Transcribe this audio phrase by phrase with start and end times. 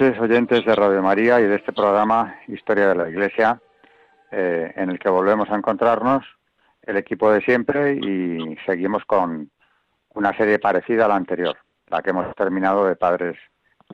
[0.00, 3.60] Noches, oyentes de Radio María y de este programa Historia de la Iglesia,
[4.30, 6.24] eh, en el que volvemos a encontrarnos
[6.82, 9.50] el equipo de siempre y seguimos con
[10.14, 11.54] una serie parecida a la anterior,
[11.88, 13.36] la que hemos terminado de padres,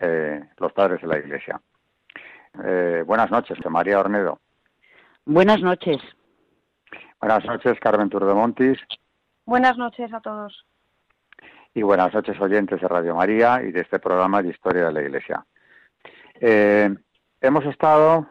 [0.00, 1.61] eh, los padres de la Iglesia.
[2.64, 4.38] Eh, buenas noches, María Ornedo.
[5.25, 5.98] Buenas noches.
[7.20, 8.78] Buenas noches, Carmen Turdemontis.
[9.44, 10.66] Buenas noches a todos.
[11.75, 15.03] Y buenas noches, oyentes de Radio María y de este programa de Historia de la
[15.03, 15.44] Iglesia.
[16.41, 16.95] Eh,
[17.41, 18.27] hemos estado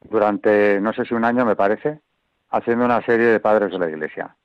[0.00, 2.00] durante, no sé si un año me parece,
[2.50, 4.36] haciendo una serie de padres de la Iglesia.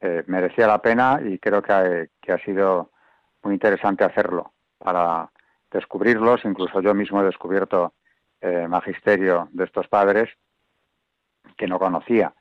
[0.00, 2.90] Eh, merecía la pena y creo que ha, sido
[3.42, 5.30] muy interesante hacerlo para
[5.70, 6.44] descubrirlos.
[6.44, 7.94] Incluso yo mismo he descubierto
[8.40, 10.28] eh, magisterio de estos padres
[11.56, 12.32] que no conocía.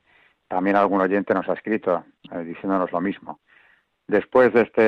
[0.48, 2.06] También algún oyente nos ha escrito
[2.46, 3.40] diciéndonos lo mismo.
[4.08, 4.82] Después de este,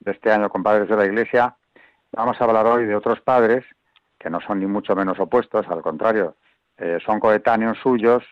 [0.00, 1.56] de este año con padres de la Iglesia,
[2.12, 3.64] vamos a hablar hoy de otros padres
[4.22, 6.36] que no son ni mucho menos opuestos, al contrario,
[6.76, 8.22] eh, son coetáneos suyos,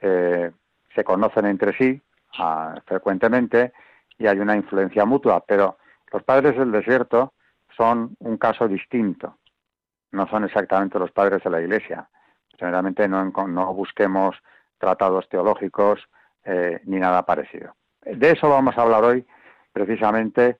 [0.00, 0.50] eh,
[0.94, 2.02] se conocen entre sí
[2.38, 3.72] ah, frecuentemente
[4.18, 5.78] y hay una influencia mutua, pero
[6.12, 7.34] los padres del desierto
[7.76, 9.38] son un caso distinto,
[10.10, 12.08] no son exactamente los padres de la Iglesia.
[12.58, 14.34] Generalmente no, busquemos
[14.78, 16.00] tratados teológicos
[16.44, 17.76] eh, ni nada parecido.
[18.02, 19.24] De eso vamos a hablar hoy,
[19.72, 20.58] precisamente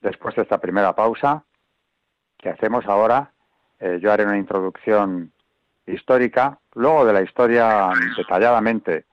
[0.00, 1.44] después de esta primera pausa,
[2.40, 3.32] que hacemos ahora.
[3.78, 5.32] Eh, yo haré una introducción
[5.86, 6.58] histórica.
[6.74, 9.04] Luego de la historia detalladamente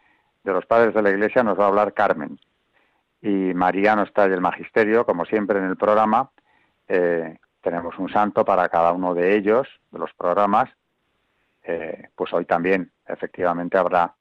[0.44, 2.40] de los padres de la Iglesia nos va a hablar Carmen.
[3.22, 6.30] Y María nos trae el magisterio, como siempre en el programa.
[6.88, 10.70] Eh, tenemos un santo para cada uno de ellos, de los programas.
[11.64, 14.14] Eh, pues hoy también, efectivamente, habrá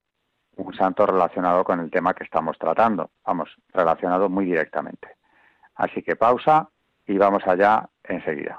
[0.56, 3.10] un santo relacionado con el tema que estamos tratando.
[3.24, 5.16] Vamos, relacionado muy directamente.
[5.76, 6.68] Así que pausa
[7.06, 8.58] y vamos allá enseguida.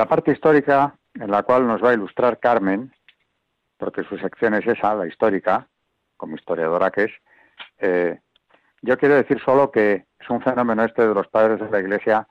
[0.00, 2.90] La parte histórica, en la cual nos va a ilustrar Carmen,
[3.76, 5.68] porque su sección es esa, la histórica,
[6.16, 7.12] como historiadora que es,
[7.80, 8.18] eh,
[8.80, 12.26] yo quiero decir solo que es un fenómeno este de los padres de la Iglesia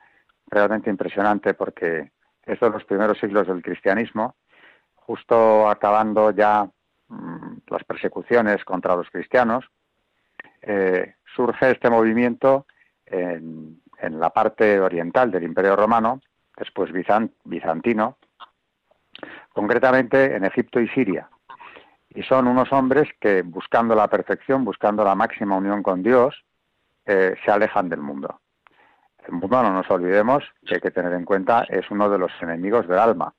[0.48, 2.10] realmente impresionante, porque
[2.44, 4.34] es de los primeros siglos del cristianismo,
[4.96, 6.68] justo acabando ya
[7.06, 9.64] mm, las persecuciones contra los cristianos,
[10.62, 12.66] eh, surge este movimiento
[13.06, 16.20] en, en la parte oriental del Imperio Romano,
[16.60, 16.92] después
[17.44, 18.18] bizantino,
[19.52, 21.28] concretamente en Egipto y Siria.
[22.10, 26.44] Y son unos hombres que, buscando la perfección, buscando la máxima unión con Dios,
[27.06, 28.40] eh, se alejan del mundo.
[29.26, 32.32] El mundo, no nos olvidemos, que hay que tener en cuenta, es uno de los
[32.42, 33.32] enemigos del alma.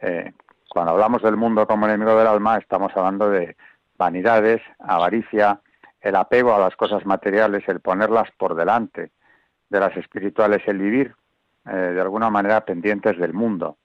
[0.00, 0.32] Eh,
[0.68, 3.56] cuando hablamos del mundo como enemigo del alma, estamos hablando de
[3.96, 5.60] vanidades, avaricia,
[6.00, 9.12] el apego a las cosas materiales, el ponerlas por delante
[9.70, 11.14] de las espirituales, el vivir
[11.68, 13.76] eh, de alguna manera pendientes del mundo.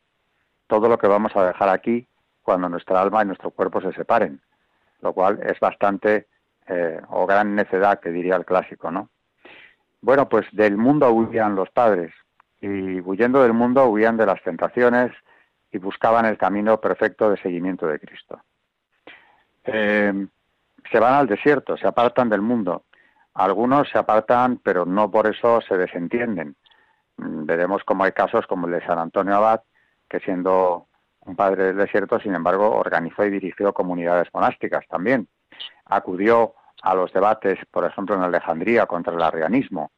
[0.67, 2.07] Todo lo que vamos a dejar aquí
[2.41, 4.41] cuando nuestra alma y nuestro cuerpo se separen,
[5.01, 6.27] lo cual es bastante
[6.67, 9.09] eh, o gran necedad que diría el clásico, ¿no?
[10.01, 12.13] Bueno, pues del mundo huían los padres
[12.59, 15.11] y huyendo del mundo huían de las tentaciones
[15.71, 18.41] y buscaban el camino perfecto de seguimiento de Cristo.
[19.63, 20.27] Eh,
[20.91, 22.83] se van al desierto, se apartan del mundo.
[23.33, 26.55] Algunos se apartan, pero no por eso se desentienden.
[27.21, 29.61] Mm, veremos cómo hay casos como el de San Antonio Abad,
[30.09, 30.87] que siendo
[31.21, 35.27] un padre del desierto, sin embargo, organizó y dirigió comunidades monásticas también.
[35.85, 39.91] Acudió a los debates, por ejemplo, en Alejandría contra el arrianismo,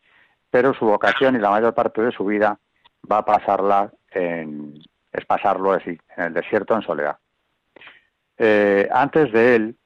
[0.50, 2.60] pero su vocación y la mayor parte de su vida
[3.10, 7.18] va a pasarla en, es pasarlo en el desierto en soledad.
[8.38, 9.78] Eh, antes de él,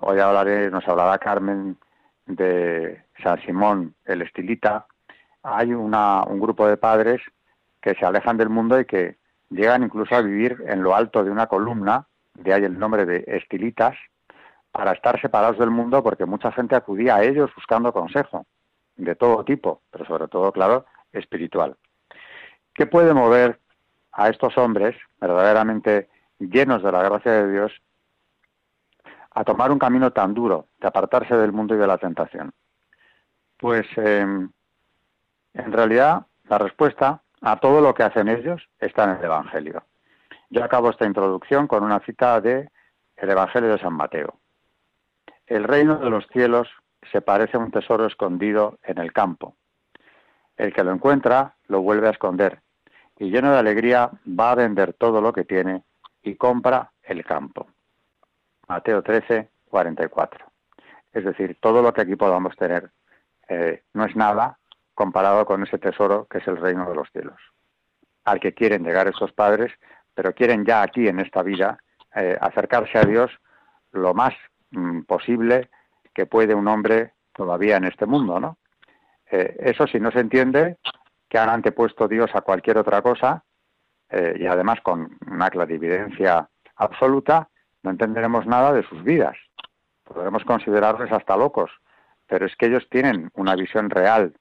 [0.00, 1.78] hoy hablaré, nos hablará Carmen
[2.26, 4.86] de San Simón el Estilita,
[5.44, 7.20] hay una, un grupo de padres
[7.80, 9.18] que se alejan del mundo y que
[9.50, 13.24] llegan incluso a vivir en lo alto de una columna, de ahí el nombre de
[13.26, 13.94] Estilitas,
[14.72, 18.46] para estar separados del mundo porque mucha gente acudía a ellos buscando consejo
[18.96, 21.76] de todo tipo, pero sobre todo, claro, espiritual.
[22.72, 23.60] ¿Qué puede mover
[24.12, 26.08] a estos hombres verdaderamente
[26.38, 27.72] llenos de la gracia de Dios
[29.30, 32.52] a tomar un camino tan duro de apartarse del mundo y de la tentación?
[33.58, 34.50] Pues em,
[35.54, 39.84] en realidad la respuesta a todo lo que hacen ellos está en el Evangelio.
[40.50, 42.70] Yo acabo esta introducción con una cita de
[43.16, 44.38] el Evangelio de San Mateo.
[45.46, 46.68] El reino de los cielos
[47.10, 49.56] se parece a un tesoro escondido en el campo.
[50.56, 52.60] El que lo encuentra lo vuelve a esconder
[53.18, 55.84] y lleno de alegría va a vender todo lo que tiene
[56.22, 57.68] y compra el campo.
[58.68, 60.46] Mateo 13, 44.
[61.12, 62.90] Es decir, todo lo que aquí podamos tener
[63.48, 64.58] eh, no es nada
[64.94, 67.40] comparado con ese tesoro que es el reino de los cielos,
[68.24, 69.72] al que quieren llegar esos padres,
[70.14, 71.78] pero quieren ya aquí en esta vida
[72.14, 73.30] eh, acercarse a Dios
[73.92, 74.34] lo más
[74.74, 75.70] Mm, posible
[76.12, 78.58] que puede un hombre todavía en este mundo, ¿no?
[79.30, 80.78] Eh, eso si no se entiende
[81.28, 83.44] que han antepuesto Dios a cualquier otra cosa
[84.10, 87.48] eh, y además con una clarividencia absoluta,
[87.82, 89.36] no entenderemos nada de sus vidas.
[90.02, 91.70] Podremos considerarles hasta locos,
[92.26, 94.34] pero es que ellos tienen una visión real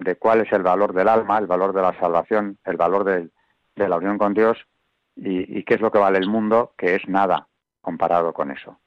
[0.00, 3.28] de cuál es el valor del alma, el valor de la salvación, el valor de,
[3.76, 4.58] la unión con Dios
[5.16, 7.46] y, y qué es lo que vale el mundo, que es nada
[7.80, 8.78] comparado con eso.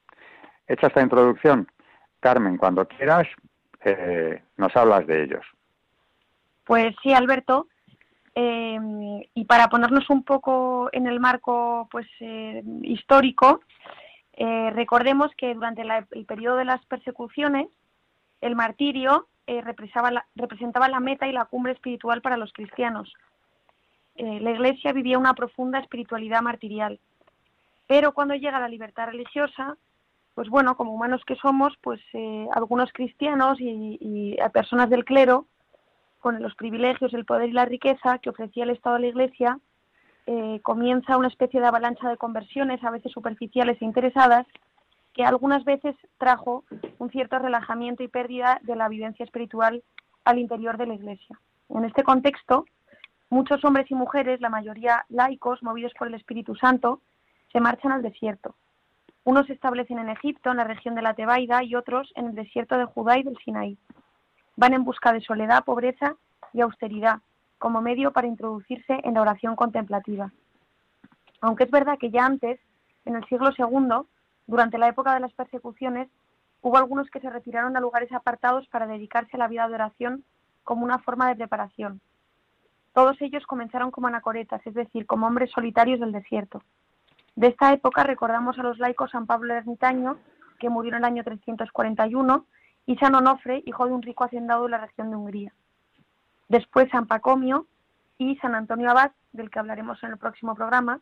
[0.67, 1.67] Hecha esta introducción,
[2.19, 3.27] Carmen, cuando quieras,
[3.83, 5.45] eh, nos hablas de ellos.
[6.63, 7.67] Pues sí, Alberto.
[8.35, 8.79] Eh,
[9.35, 13.61] y para ponernos un poco en el marco pues eh, histórico,
[14.35, 17.67] recordemos que durante el periodo de las persecuciones,
[18.41, 23.13] el martirio representaba la meta y la cumbre espiritual para los cristianos.
[24.15, 26.99] la Iglesia vivía una profunda espiritualidad martirial.
[27.87, 29.77] Pero cuando llega la libertad religiosa,
[30.35, 35.45] pues bueno, como humanos que somos, pues eh, algunos cristianos y, personas del clero,
[36.19, 39.59] con los privilegios, el poder y la riqueza que ofrecía el Estado a la Iglesia,
[40.25, 44.47] eh, comienza una especie de avalancha de conversiones, a veces superficiales e interesadas,
[45.13, 46.63] que algunas veces trajo
[46.99, 49.83] un cierto relajamiento y pérdida de la vivencia espiritual
[50.25, 51.39] al interior de la Iglesia.
[51.69, 52.65] En este contexto,
[53.29, 57.01] muchos hombres y mujeres, la mayoría laicos, movidos por el Espíritu Santo,
[57.51, 58.55] se marchan al desierto
[59.25, 62.35] unos se establecen en Egipto, en la región de la Tebaida, y otros en el
[62.35, 63.77] desierto de Judá y del Sinaí.
[64.57, 66.15] Van en busca de soledad, pobreza
[66.51, 67.19] y austeridad,
[67.57, 70.31] como medio para introducirse en la oración contemplativa.
[71.39, 72.59] Aunque es verdad que ya antes,
[73.05, 74.05] en el siglo II,
[74.47, 76.09] durante la época de las persecuciones,
[76.61, 80.23] hubo algunos que se retiraron a lugares apartados para dedicarse a la vida de oración
[80.63, 82.01] como una forma de preparación.
[82.93, 86.61] Todos ellos comenzaron como anacoretas, es decir, como hombres solitarios del desierto.
[87.35, 90.17] De esta época recordamos a los laicos San Pablo Ermitaño,
[90.59, 92.45] que murió en el año 341,
[92.85, 95.53] y San Onofre, hijo de un rico hacendado de la región de Hungría.
[96.49, 97.65] Después San Pacomio
[98.17, 100.99] y San Antonio Abad, del que hablaremos en el próximo programa.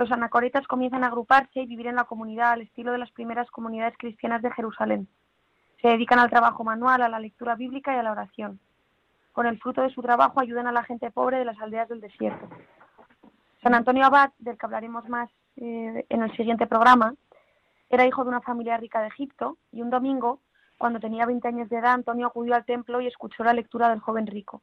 [0.00, 3.50] Los anacoretas comienzan a agruparse y vivir en la comunidad al estilo de las primeras
[3.50, 5.06] comunidades cristianas de Jerusalén.
[5.82, 8.58] Se dedican al trabajo manual, a la lectura bíblica y a la oración.
[9.32, 12.00] Con el fruto de su trabajo ayudan a la gente pobre de las aldeas del
[12.00, 12.48] desierto.
[13.62, 17.14] San Antonio Abad, del que hablaremos más eh, en el siguiente programa,
[17.90, 20.40] era hijo de una familia rica de Egipto y un domingo,
[20.78, 24.00] cuando tenía 20 años de edad, Antonio acudió al templo y escuchó la lectura del
[24.00, 24.62] joven rico.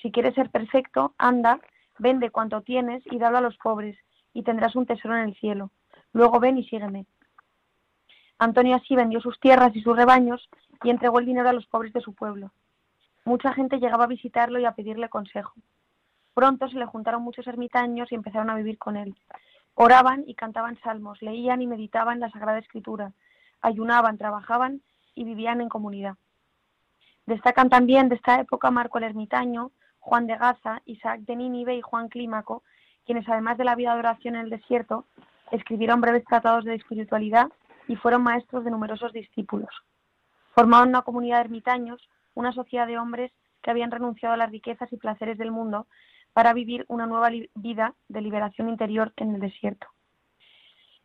[0.00, 1.60] Si quieres ser perfecto, anda,
[1.98, 3.98] vende cuanto tienes y dalo a los pobres,
[4.32, 5.70] y tendrás un tesoro en el cielo.
[6.12, 7.06] Luego ven y sígueme.
[8.38, 10.48] Antonio así vendió sus tierras y sus rebaños
[10.82, 12.52] y entregó el dinero a los pobres de su pueblo.
[13.24, 15.52] Mucha gente llegaba a visitarlo y a pedirle consejo.
[16.34, 19.14] Pronto se le juntaron muchos ermitaños y empezaron a vivir con él.
[19.74, 23.12] Oraban y cantaban salmos, leían y meditaban la Sagrada Escritura,
[23.60, 24.80] ayunaban, trabajaban
[25.14, 26.16] y vivían en comunidad.
[27.26, 31.82] Destacan también de esta época Marco el Ermitaño, Juan de Gaza, Isaac de Nínive y
[31.82, 32.62] Juan Clímaco,
[33.06, 35.06] quienes además de la vida de oración en el desierto,
[35.50, 37.48] escribieron breves tratados de espiritualidad
[37.88, 39.70] y fueron maestros de numerosos discípulos.
[40.54, 44.92] Formaron una comunidad de ermitaños, una sociedad de hombres que habían renunciado a las riquezas
[44.92, 45.86] y placeres del mundo
[46.32, 49.88] para vivir una nueva vida de liberación interior en el desierto.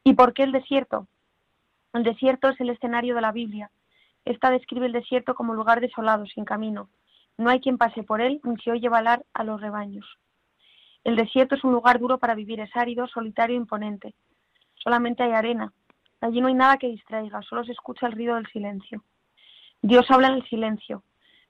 [0.04, 1.08] ¿Y por qué el desierto?
[1.94, 3.72] El desierto es el escenario de la Biblia.
[4.24, 6.90] Esta describe el desierto como lugar desolado, sin camino.
[7.38, 10.06] No hay quien pase por él ni se oye balar a los rebaños.
[11.06, 14.16] El desierto es un lugar duro para vivir, es árido, solitario e imponente.
[14.74, 15.72] Solamente hay arena.
[16.20, 19.04] Allí no hay nada que distraiga, solo se escucha el ruido del silencio.
[19.84, 21.04] Dios habla en el silencio.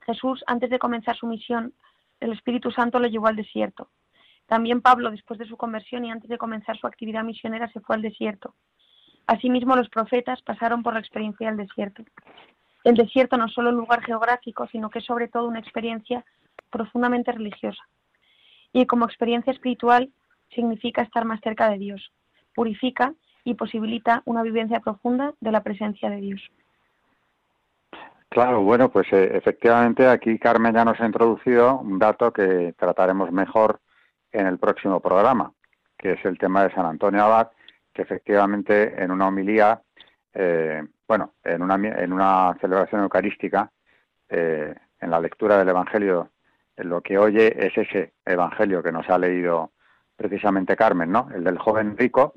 [0.05, 1.73] Jesús, antes de comenzar su misión,
[2.19, 3.89] el Espíritu Santo lo llevó al desierto.
[4.45, 7.95] También Pablo, después de su conversión y antes de comenzar su actividad misionera, se fue
[7.95, 8.55] al desierto.
[9.25, 12.03] Asimismo, los profetas pasaron por la experiencia del desierto.
[12.83, 16.25] El desierto no es solo un lugar geográfico, sino que es sobre todo una experiencia
[16.69, 17.81] profundamente religiosa.
[18.75, 20.11] Y como experiencia espiritual
[20.53, 22.11] significa estar más cerca de Dios,
[22.53, 23.13] purifica
[23.45, 26.41] y posibilita una vivencia profunda de la presencia de Dios.
[28.27, 33.31] Claro, bueno, pues eh, efectivamente aquí Carmen ya nos ha introducido un dato que trataremos
[33.31, 33.79] mejor
[34.33, 35.53] en el próximo programa,
[35.97, 37.51] que es el tema de San Antonio Abad,
[37.93, 39.81] que efectivamente en una homilía,
[40.33, 43.71] eh, bueno, en una, en una celebración eucarística,
[44.27, 46.31] eh, en la lectura del Evangelio,
[46.77, 49.71] lo que oye es ese Evangelio que nos ha leído
[50.15, 51.29] precisamente Carmen, ¿no?
[51.33, 52.33] El del joven rico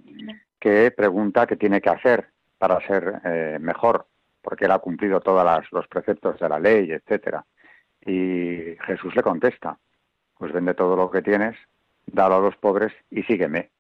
[0.59, 2.29] que pregunta qué tiene que hacer
[2.59, 4.07] para ser mejor
[4.43, 7.45] porque él ha cumplido todos los preceptos de la ley, etcétera.
[8.01, 9.79] Y Jesús le contesta,
[10.39, 11.57] pues vende todo lo que tienes,
[12.07, 13.71] dalo a los pobres y sígueme.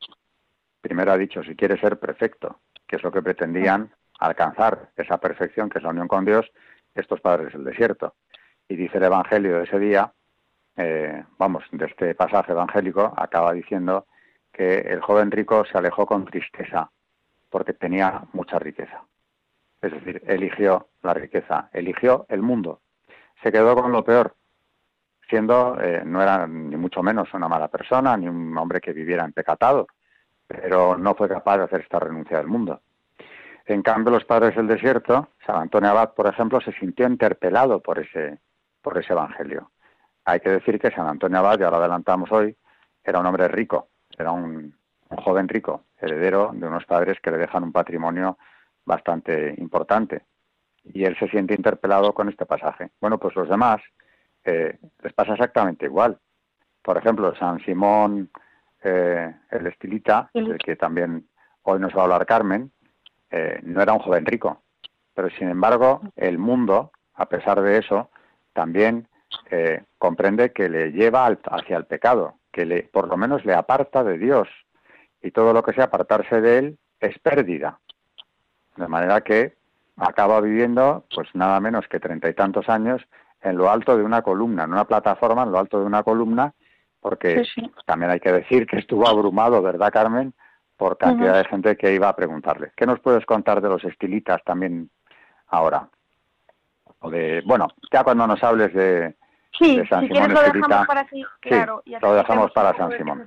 [0.80, 5.70] Primero ha dicho, si quieres ser perfecto, que es lo que pretendían alcanzar, esa perfección
[5.70, 6.50] que es la unión con Dios,
[6.94, 8.14] estos padres del desierto.
[8.68, 10.12] Y dice el Evangelio de ese día,
[10.78, 14.06] eh, vamos, de este pasaje evangélico, acaba diciendo
[14.52, 16.90] que el joven rico se alejó con tristeza
[17.50, 19.02] porque tenía mucha riqueza.
[19.82, 22.80] Es decir, eligió la riqueza, eligió el mundo.
[23.42, 24.37] Se quedó con lo peor,
[25.28, 29.25] siendo, eh, no era ni mucho menos una mala persona, ni un hombre que viviera
[29.25, 29.88] en pecatado,
[30.47, 32.80] pero no fue capaz de hacer esta renuncia del mundo.
[33.66, 37.99] En cambio, los padres del desierto, San Antonio Abad, por ejemplo, se sintió interpelado por
[37.99, 38.38] ese,
[38.80, 39.70] por ese evangelio.
[40.28, 42.54] Hay que decir que San Antonio Abad, ya lo adelantamos hoy,
[43.02, 44.76] era un hombre rico, era un
[45.08, 48.37] joven rico, heredero de unos padres que le dejan un patrimonio
[48.85, 50.26] bastante importante.
[50.85, 52.90] Y él se siente interpelado con este pasaje.
[53.00, 53.80] Bueno, pues los demás
[54.44, 56.18] eh, les pasa exactamente igual.
[56.82, 58.28] Por ejemplo, San Simón
[58.82, 61.26] eh, el Estilita, del que también
[61.62, 62.70] hoy nos va a hablar Carmen,
[63.30, 64.62] eh, no era un joven rico.
[65.14, 68.11] Pero sin embargo, el mundo, a pesar de eso,
[68.52, 69.08] también
[69.99, 74.18] comprende que le lleva hacia el pecado, que le, por lo menos le aparta de
[74.18, 74.49] Dios.
[75.23, 77.80] Y todo lo que sea apartarse de él es pérdida.
[78.76, 79.56] De manera que
[79.97, 83.02] acaba viviendo, pues nada menos que treinta y tantos años
[83.42, 86.54] en lo alto de una columna, en una plataforma, en lo alto de una columna,
[87.00, 87.44] porque
[87.87, 90.35] también hay que decir que estuvo abrumado, ¿verdad, Carmen?
[90.76, 92.73] Por cantidad de gente que iba a preguntarle.
[92.76, 94.90] ¿Qué nos puedes contar de los estilitas también
[95.49, 95.88] ahora?
[97.00, 99.14] O de, bueno, ya cuando nos hables de,
[99.88, 100.86] San Simón Estilita,
[101.40, 103.26] claro, lo dejamos para San Simón.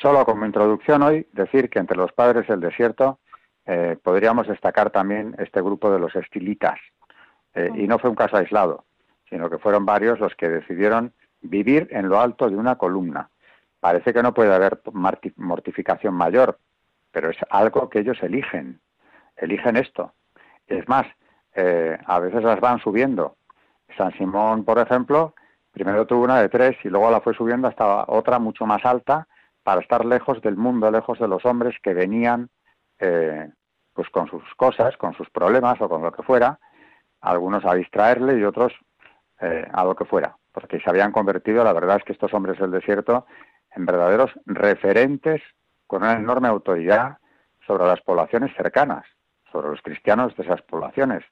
[0.00, 3.18] Solo como introducción hoy, decir que entre los padres del desierto
[3.66, 6.78] eh, podríamos destacar también este grupo de los estilitas.
[7.54, 8.84] Eh, y no fue un caso aislado,
[9.28, 13.28] sino que fueron varios los que decidieron vivir en lo alto de una columna.
[13.80, 14.80] Parece que no puede haber
[15.36, 16.58] mortificación mayor,
[17.10, 18.80] pero es algo que ellos eligen.
[19.36, 20.12] Eligen esto.
[20.66, 21.06] Es más,
[21.54, 23.36] eh, a veces las van subiendo.
[23.96, 25.34] San Simón, por ejemplo,
[25.72, 29.26] primero tuvo una de tres y luego la fue subiendo hasta otra mucho más alta
[29.62, 32.48] para estar lejos del mundo, lejos de los hombres que venían
[32.98, 33.50] eh,
[33.92, 36.58] pues con sus cosas, con sus problemas o con lo que fuera,
[37.20, 38.72] algunos a distraerle y otros
[39.40, 42.58] eh, a lo que fuera, porque se habían convertido, la verdad es que estos hombres
[42.58, 43.26] del desierto,
[43.74, 45.42] en verdaderos referentes
[45.86, 47.18] con una enorme autoridad
[47.66, 49.04] sobre las poblaciones cercanas,
[49.50, 51.22] sobre los cristianos de esas poblaciones.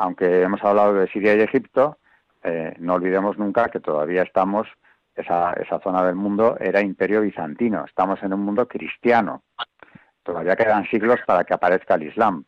[0.00, 1.98] Aunque hemos hablado de Siria y Egipto,
[2.42, 4.66] eh, no olvidemos nunca que todavía estamos,
[5.14, 9.42] esa, esa zona del mundo era imperio bizantino, estamos en un mundo cristiano,
[10.22, 12.46] todavía quedan siglos para que aparezca el Islam.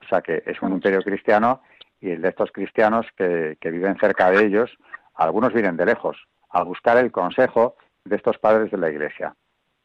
[0.00, 1.62] O sea que es un imperio cristiano
[2.00, 4.76] y el de estos cristianos que, viven cerca de ellos,
[5.14, 6.16] algunos vienen de lejos,
[6.50, 9.36] a buscar el consejo de estos padres de la Iglesia.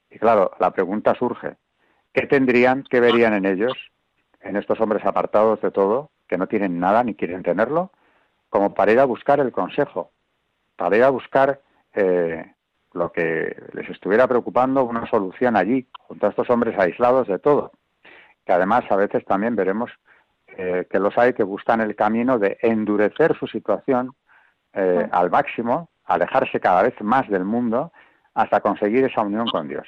[0.09, 1.57] Y claro, la pregunta surge,
[2.11, 3.73] ¿qué tendrían, qué verían en ellos,
[4.41, 7.91] en estos hombres apartados de todo, que no tienen nada ni quieren tenerlo,
[8.49, 10.11] como para ir a buscar el consejo,
[10.75, 11.61] para ir a buscar
[11.93, 12.53] eh,
[12.93, 17.71] lo que les estuviera preocupando, una solución allí, junto a estos hombres aislados de todo,
[18.45, 19.91] que además a veces también veremos
[20.57, 24.13] eh, que los hay que buscan el camino de endurecer su situación
[24.73, 27.91] eh, al máximo, alejarse cada vez más del mundo
[28.33, 29.87] hasta conseguir esa unión con Dios.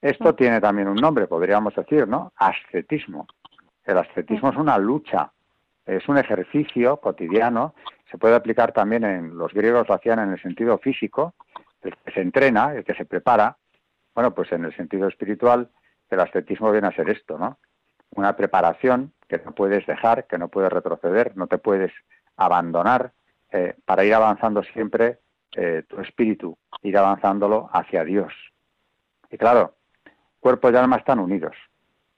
[0.00, 2.32] Esto tiene también un nombre, podríamos decir, ¿no?
[2.36, 3.26] Ascetismo.
[3.84, 5.32] El ascetismo es una lucha,
[5.86, 7.74] es un ejercicio cotidiano,
[8.10, 11.34] se puede aplicar también en los griegos lo hacían en el sentido físico,
[11.82, 13.56] el que se entrena, el que se prepara,
[14.14, 15.70] bueno, pues en el sentido espiritual
[16.10, 17.58] el ascetismo viene a ser esto, ¿no?
[18.14, 21.92] Una preparación que no puedes dejar, que no puedes retroceder, no te puedes
[22.36, 23.12] abandonar
[23.50, 25.20] eh, para ir avanzando siempre
[25.54, 28.32] eh, tu espíritu, ir avanzándolo hacia Dios.
[29.30, 29.74] Y claro,
[30.40, 31.56] cuerpo y alma están unidos.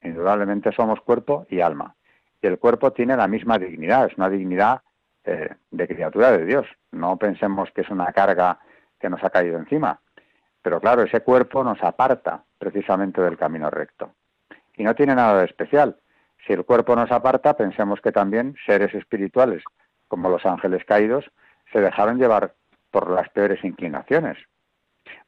[0.03, 1.95] Indudablemente somos cuerpo y alma.
[2.41, 4.83] Y el cuerpo tiene la misma dignidad, es una dignidad
[5.25, 6.67] eh, de criatura de Dios.
[6.93, 8.59] No pensemos que es una carga
[8.99, 10.01] que nos ha caído encima.
[10.63, 14.15] Pero claro, ese cuerpo nos aparta precisamente del camino recto.
[14.77, 15.97] Y no tiene nada de especial.
[16.47, 19.63] Si el cuerpo nos aparta, pensemos que también seres espirituales,
[20.07, 21.31] como los ángeles caídos,
[21.73, 22.55] se dejaron llevar
[22.91, 24.39] por las peores inclinaciones.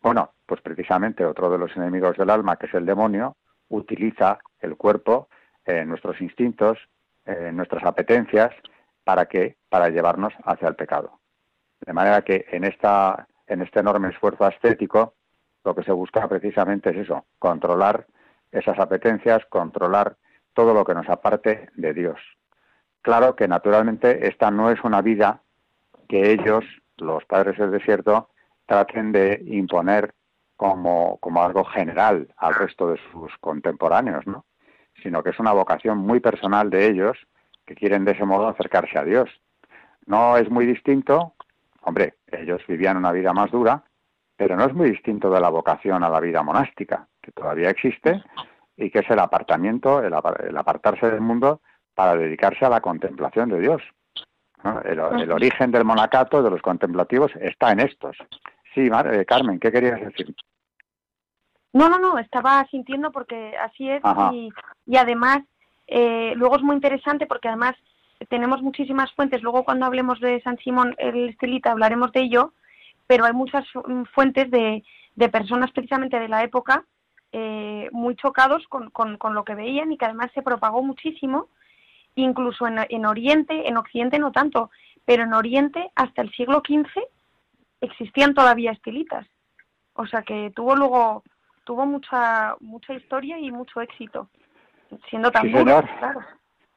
[0.01, 3.37] Bueno, pues precisamente otro de los enemigos del alma, que es el demonio,
[3.69, 5.29] utiliza el cuerpo,
[5.65, 6.79] eh, nuestros instintos,
[7.31, 8.51] eh, nuestras apetencias,
[9.05, 9.57] ¿para qué?
[9.69, 11.21] Para llevarnos hacia el pecado.
[11.81, 15.15] De manera que en, esta, en este enorme esfuerzo estético,
[15.65, 18.07] lo que se busca precisamente es eso, controlar
[18.51, 20.17] esas apetencias, controlar
[20.55, 22.19] todo lo que nos aparte de Dios.
[23.01, 25.41] Claro que naturalmente esta no es una vida
[26.09, 26.65] que ellos,
[26.97, 28.31] los padres del desierto,
[28.67, 30.15] traten de imponer
[30.57, 34.45] como, como algo general al resto de sus contemporáneos, ¿no?
[35.03, 37.17] Sino que es una vocación muy personal de ellos
[37.67, 39.31] que quieren de ese modo acercarse a Dios.
[40.07, 41.35] No es muy distinto,
[41.83, 43.85] hombre, ellos vivían una vida más dura,
[44.37, 48.23] pero no es muy distinto de la vocación a la vida monástica, que todavía existe
[48.77, 51.61] y que es el apartamiento, el, apartarse del mundo
[51.95, 53.83] para dedicarse a la contemplación de Dios.
[54.85, 58.17] El, origen del monacato, de los contemplativos, está en estos.
[58.75, 60.35] Sí, eh, Carmen, ¿qué querías decir?
[61.73, 64.03] No, no, no, estaba sintiendo porque así es
[64.87, 65.41] y, además
[65.87, 67.75] eh, luego es muy interesante porque además
[68.29, 72.53] tenemos muchísimas fuentes, luego cuando hablemos de San Simón el Estelita hablaremos de ello,
[73.07, 73.65] pero hay muchas
[74.13, 74.83] fuentes de,
[75.15, 76.85] de personas precisamente de la época
[77.33, 81.49] eh, muy chocados con, con, con, lo que veían y que además se propagó muchísimo,
[82.17, 84.71] incluso en, en Oriente, en Occidente no tanto,
[85.05, 86.91] pero en Oriente hasta el siglo XV
[87.81, 89.27] existían todavía estilitas.
[89.95, 91.23] O sea que tuvo luego
[91.65, 94.29] tuvo mucha mucha historia y mucho éxito,
[95.09, 95.89] siendo tan sí, señor.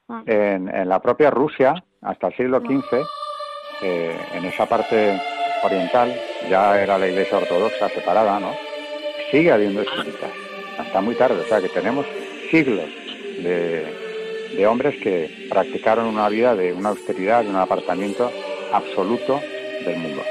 [0.07, 0.21] Mm.
[0.25, 3.05] En, la propia Rusia, hasta el siglo XV,
[3.81, 5.19] eh, en esa parte
[5.63, 6.13] oriental,
[6.49, 8.51] ya era la Iglesia Ortodoxa separada, ¿no?
[9.31, 10.31] Sigue habiendo espíritas,
[10.77, 12.05] hasta muy tarde, o sea que tenemos
[12.51, 12.89] siglos
[13.41, 18.29] de, de hombres que practicaron una vida de una austeridad, de un apartamiento
[18.71, 19.39] absoluto
[19.85, 20.21] del mundo.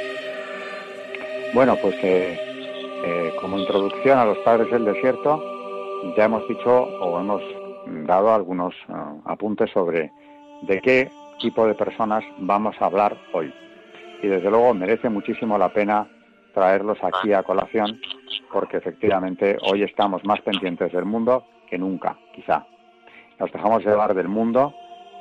[1.54, 2.51] Bueno, pues eh,
[3.04, 5.42] eh, como introducción a los padres del desierto,
[6.16, 7.42] ya hemos dicho o hemos
[8.06, 8.92] dado algunos eh,
[9.24, 10.12] apuntes sobre
[10.62, 11.10] de qué
[11.40, 13.52] tipo de personas vamos a hablar hoy.
[14.22, 16.08] Y desde luego merece muchísimo la pena
[16.54, 17.98] traerlos aquí a colación
[18.52, 22.66] porque efectivamente hoy estamos más pendientes del mundo que nunca, quizá.
[23.40, 24.74] Nos dejamos llevar del mundo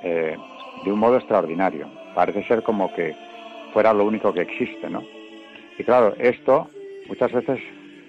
[0.04, 0.38] eh,
[0.84, 1.88] de un modo extraordinario.
[2.14, 3.16] Parece ser como que
[3.74, 5.02] fuera lo único que existe, ¿no?
[5.78, 6.68] Y claro, esto
[7.08, 7.60] muchas veces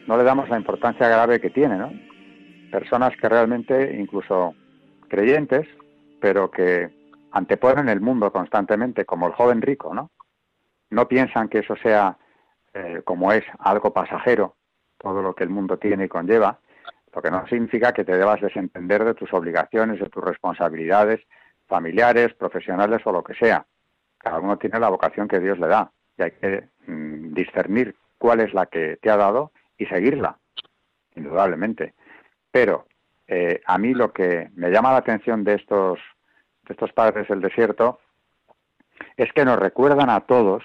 [0.06, 1.92] no le damos la importancia grave que tiene, ¿no?
[2.70, 4.54] Personas que realmente, incluso
[5.08, 5.66] creyentes,
[6.20, 6.90] pero que
[7.32, 10.10] anteponen el mundo constantemente, como el joven rico, ¿no?
[10.90, 12.18] No piensan que eso sea,
[12.74, 14.56] eh, como es, algo pasajero,
[14.98, 16.60] todo lo que el mundo tiene y conlleva,
[17.14, 21.20] lo que no significa que te debas desentender de tus obligaciones, de tus responsabilidades
[21.66, 23.66] familiares, profesionales o lo que sea.
[24.18, 28.38] Cada uno tiene la vocación que Dios le da y hay que mm, discernir cuál
[28.38, 30.38] es la que te ha dado y seguirla,
[31.16, 31.94] indudablemente.
[32.52, 32.86] Pero
[33.26, 35.98] eh, a mí lo que me llama la atención de estos,
[36.68, 37.98] de estos padres del desierto
[39.16, 40.62] es que nos recuerdan a todos,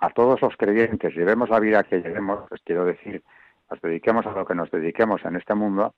[0.00, 3.22] a todos los creyentes, llevemos la vida que llevemos, pues quiero decir,
[3.70, 5.94] nos dediquemos a lo que nos dediquemos en este mundo,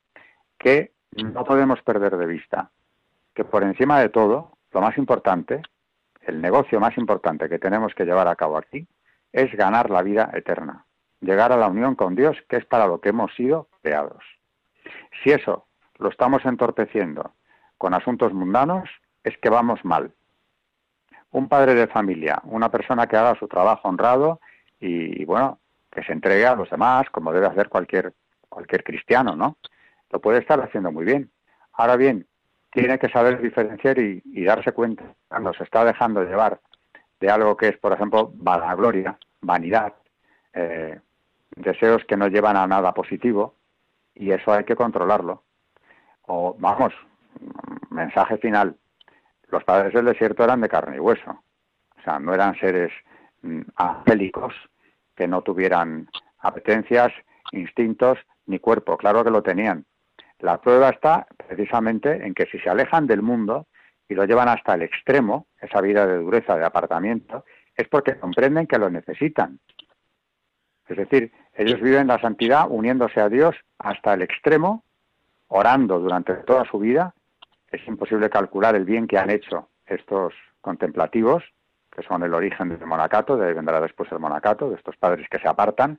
[0.59, 2.73] que no podemos perder de vista
[3.33, 5.63] que por encima de todo, lo más importante,
[6.23, 8.89] el negocio más importante que tenemos que llevar a cabo aquí,
[9.31, 10.86] es ganar la vida eterna,
[11.21, 14.23] llegar a la unión con Dios, que es para lo que hemos sido creados.
[15.23, 15.67] Si eso
[15.99, 17.33] lo estamos entorpeciendo
[17.79, 18.89] con asuntos mundanos,
[19.25, 20.13] es que vamos mal.
[21.31, 24.41] Un padre de familia, una persona que haga su trabajo honrado
[24.79, 25.59] y, bueno,
[25.91, 28.15] que se entregue a los demás, como debe hacer cualquier,
[28.49, 29.57] cualquier cristiano, ¿no?
[30.11, 31.31] Lo puede estar haciendo muy bien.
[31.73, 32.27] Ahora bien,
[32.71, 36.61] tiene que saber diferenciar y, darse cuenta cuando se está dejando llevar
[37.19, 39.95] de algo que es, por ejemplo, vanagloria, vanidad,
[40.53, 41.01] eh,
[41.57, 43.55] deseos que no llevan a nada positivo,
[44.15, 45.43] y eso hay que controlarlo.
[46.23, 46.95] O, vamos,
[47.91, 48.77] mensaje final,
[49.49, 51.31] los padres del desierto eran de carne y hueso,
[51.99, 52.93] o sea, no eran seres
[53.43, 54.55] mm, angélicos
[55.15, 57.13] que no tuvieran apetencias,
[57.53, 59.85] instintos ni cuerpo, claro que lo tenían,
[60.41, 63.67] la prueba está precisamente en que si se alejan del mundo
[64.09, 68.67] y lo llevan hasta el extremo, esa vida de dureza, de apartamiento, es porque comprenden
[68.67, 69.59] que lo necesitan.
[70.89, 74.85] Es decir, ellos viven la santidad uniéndose a Dios hasta el extremo,
[75.49, 77.15] orando durante toda su vida.
[77.71, 81.43] Es imposible calcular el bien que han hecho estos contemplativos,
[81.91, 85.29] que son el origen del monacato, de ahí vendrá después el monacato, de estos padres
[85.31, 85.99] que se apartan,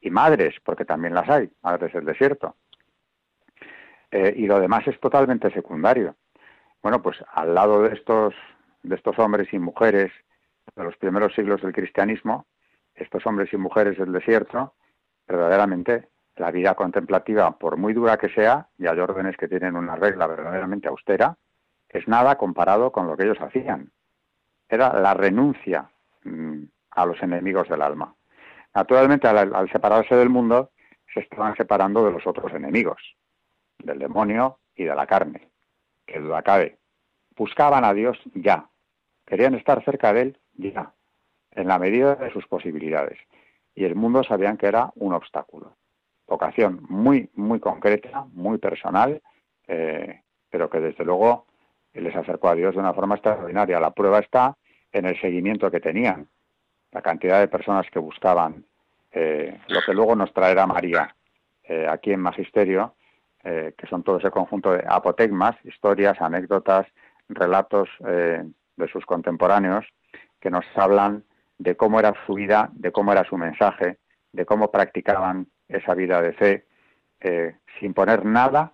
[0.00, 2.54] y madres, porque también las hay, madres del desierto.
[4.10, 6.14] Eh, y lo demás es totalmente secundario.
[6.82, 8.34] Bueno, pues al lado de estos,
[8.82, 10.12] de estos hombres y mujeres
[10.76, 12.46] de los primeros siglos del cristianismo,
[12.98, 14.74] estos hombres y mujeres del desierto,
[15.26, 19.96] verdaderamente la vida contemplativa, por muy dura que sea, y hay órdenes que tienen una
[19.96, 21.36] regla verdaderamente austera,
[21.88, 23.90] es nada comparado con lo que ellos hacían.
[24.68, 25.90] Era la renuncia
[26.24, 28.14] mm, a los enemigos del alma.
[28.74, 30.70] Naturalmente, al separarse del mundo,
[31.12, 33.00] se estaban separando de los otros enemigos
[33.78, 35.50] del demonio y de la carne,
[36.06, 36.78] que duda cabe.
[37.36, 38.68] Buscaban a Dios ya,
[39.26, 40.92] querían estar cerca de Él ya,
[41.58, 43.18] en la medida de sus posibilidades.
[43.74, 45.76] Y el mundo sabían que era un obstáculo.
[46.26, 49.20] Vocación muy, muy concreta, muy personal,
[49.66, 51.46] eh, pero que desde luego
[51.94, 53.80] les acercó a Dios de una forma extraordinaria.
[53.80, 54.56] La prueba está
[54.92, 56.28] en el seguimiento que tenían,
[56.92, 58.64] la cantidad de personas que buscaban
[59.10, 61.14] eh, lo que luego nos traerá María
[61.64, 62.94] eh, aquí en Magisterio,
[63.42, 66.86] eh, que son todo ese conjunto de apotegmas, historias, anécdotas,
[67.28, 69.84] relatos de sus contemporáneos,
[70.40, 71.24] que nos hablan
[71.58, 73.98] de cómo era su vida, de cómo era su mensaje,
[74.32, 76.66] de cómo practicaban esa vida de fe,
[77.20, 78.72] eh, sin poner nada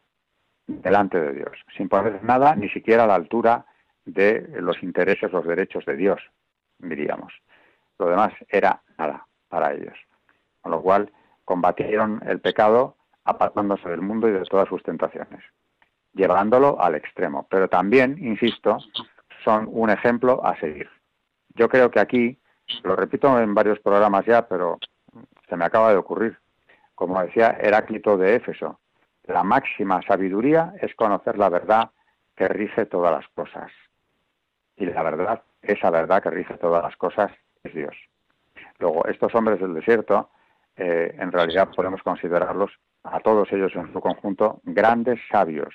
[0.67, 3.67] delante de Dios, sin poner nada ni siquiera a la altura
[4.05, 6.21] de los intereses, los derechos de Dios,
[6.79, 7.33] diríamos.
[7.99, 9.97] Lo demás era nada para ellos.
[10.61, 11.11] Con lo cual
[11.45, 15.43] combatieron el pecado apartándose del mundo y de todas sus tentaciones,
[16.13, 17.47] llevándolo al extremo.
[17.51, 18.79] Pero también, insisto,
[19.45, 20.89] son un ejemplo a seguir.
[21.55, 22.39] Yo creo que aquí,
[22.83, 24.79] lo repito en varios programas ya, pero
[25.49, 26.39] se me acaba de ocurrir,
[26.95, 28.81] como decía Heráclito de Éfeso,
[29.25, 31.91] la máxima sabiduría es conocer la verdad
[32.37, 33.71] que rige todas las cosas.
[34.77, 37.97] Y la verdad, esa verdad que rige todas las cosas, es Dios.
[38.79, 40.31] Luego, estos hombres del desierto,
[40.77, 42.73] eh, en realidad podemos considerarlos
[43.05, 45.75] a todos ellos en su conjunto, grandes sabios,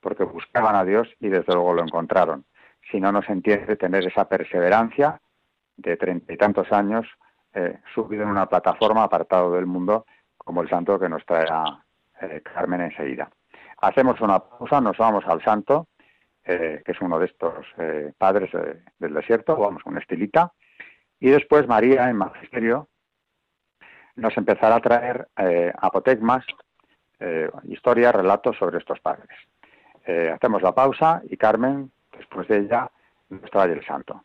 [0.00, 2.44] porque buscaban a Dios y desde luego lo encontraron.
[2.90, 5.20] Si no, nos entiende tener esa perseverancia
[5.76, 7.06] de treinta y tantos años
[7.52, 10.06] eh, subido en una plataforma apartado del mundo,
[10.36, 11.84] como el santo que nos traerá
[12.20, 13.30] eh, Carmen enseguida.
[13.80, 15.88] Hacemos una pausa, nos vamos al santo,
[16.44, 17.66] eh, que es uno de estos
[18.18, 18.50] padres
[18.98, 20.52] del desierto, vamos, un estilita,
[21.20, 22.88] y después María en Magisterio
[24.16, 26.44] nos empezará a traer eh, apotegmas,
[27.18, 29.30] eh, historias, relatos sobre estos padres.
[30.06, 32.90] Eh, hacemos la pausa y Carmen, después de ella,
[33.30, 34.24] nos trae el santo.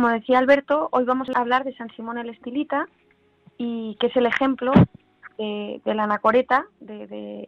[0.00, 2.88] Como decía Alberto, hoy vamos a hablar de San Simón el Estilita
[3.58, 4.72] y que es el ejemplo
[5.36, 7.46] de, la anacoreta de,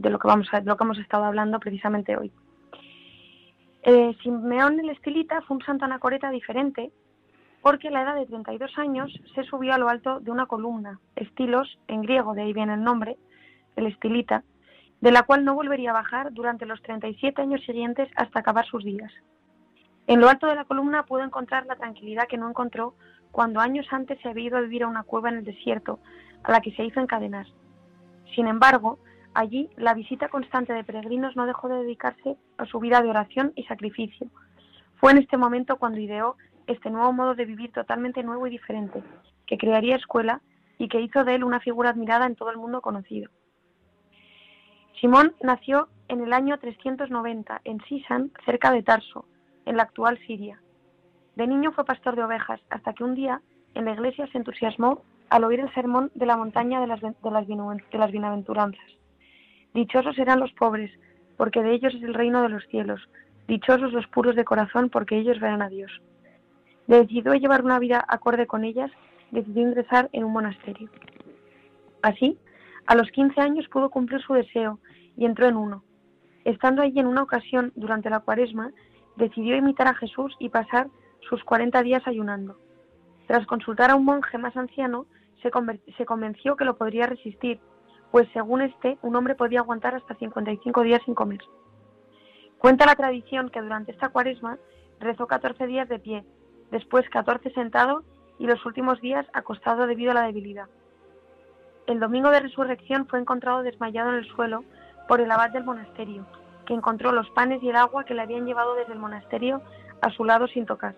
[0.00, 2.30] lo que vamos a, lo que hemos estado hablando precisamente hoy.
[3.82, 6.92] Eh, Simeón el Estilita fue un santo anacoreta diferente
[7.60, 11.00] porque a la edad de 32 años se subió a lo alto de una columna,
[11.16, 13.16] estilos, en griego, de ahí viene el nombre,
[13.74, 14.44] el estilita,
[15.00, 18.84] de la cual no volvería a bajar durante los 37 años siguientes hasta acabar sus
[18.84, 19.10] días.
[20.06, 22.94] En lo alto de la columna pudo encontrar la tranquilidad que no encontró
[23.30, 25.98] cuando años antes se había ido a vivir a una cueva en el desierto,
[26.42, 27.46] a la que se hizo encadenar.
[28.34, 28.98] Sin embargo,
[29.32, 33.52] allí la visita constante de peregrinos no dejó de dedicarse a su vida de oración
[33.56, 34.28] y sacrificio.
[34.96, 36.36] Fue en este momento cuando ideó
[36.66, 39.02] este nuevo modo de vivir totalmente nuevo y diferente,
[39.46, 40.42] que crearía escuela
[40.78, 43.30] y que hizo de él una figura admirada en todo el mundo conocido.
[45.00, 49.26] Simón nació en el año 390 en Sisan, cerca de Tarso,
[49.66, 50.60] en la actual Siria.
[51.36, 53.40] De niño fue pastor de ovejas, hasta que un día
[53.74, 57.98] en la iglesia se entusiasmó al oír el sermón de la montaña de las, de
[57.98, 58.84] las, bienaventuranzas.
[59.72, 60.90] Dichosos serán los pobres,
[61.36, 63.08] porque de ellos es el reino de los cielos.
[63.48, 65.90] Dichosos los puros de corazón, porque ellos verán a Dios.
[66.86, 68.90] Decidió llevar una vida acorde con ellas,
[69.30, 70.88] decidió ingresar en un monasterio.
[72.02, 72.38] Así,
[72.86, 74.78] a los 15 años pudo cumplir su deseo
[75.16, 75.82] y entró en uno.
[76.44, 78.70] Estando allí en una ocasión, durante la cuaresma,
[79.16, 80.88] decidió imitar a Jesús y pasar
[81.28, 82.56] sus 40 días ayunando.
[83.26, 85.06] Tras consultar a un monje más anciano,
[85.42, 85.50] se,
[86.06, 87.60] convenció que lo podría resistir,
[88.10, 91.40] pues según este, un hombre podía aguantar hasta 55 días sin comer.
[92.58, 94.58] Cuenta la tradición que durante esta cuaresma
[95.00, 96.24] rezó 14 días de pie,
[96.70, 98.04] después 14 sentado
[98.38, 100.68] y los últimos días acostado debido a la debilidad.
[101.86, 104.64] El domingo de resurrección fue encontrado desmayado en el suelo
[105.06, 106.26] por el abad del monasterio,
[106.64, 109.62] que encontró los panes y el agua que le habían llevado desde el monasterio
[110.00, 110.94] a su lado sin tocar.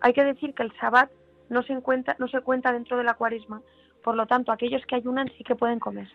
[0.00, 1.10] Hay que decir que el sabbat
[1.48, 1.74] no se,
[2.18, 3.62] no se cuenta dentro de la cuaresma,
[4.02, 6.08] por lo tanto aquellos que ayunan sí que pueden comer.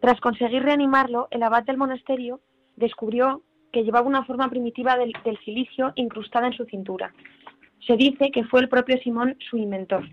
[0.00, 2.40] Tras conseguir reanimarlo, el abad del monasterio
[2.76, 3.42] descubrió
[3.72, 7.12] que llevaba una forma primitiva del, del silicio incrustada en su cintura.
[7.86, 10.04] Se dice que fue el propio Simón su inventor.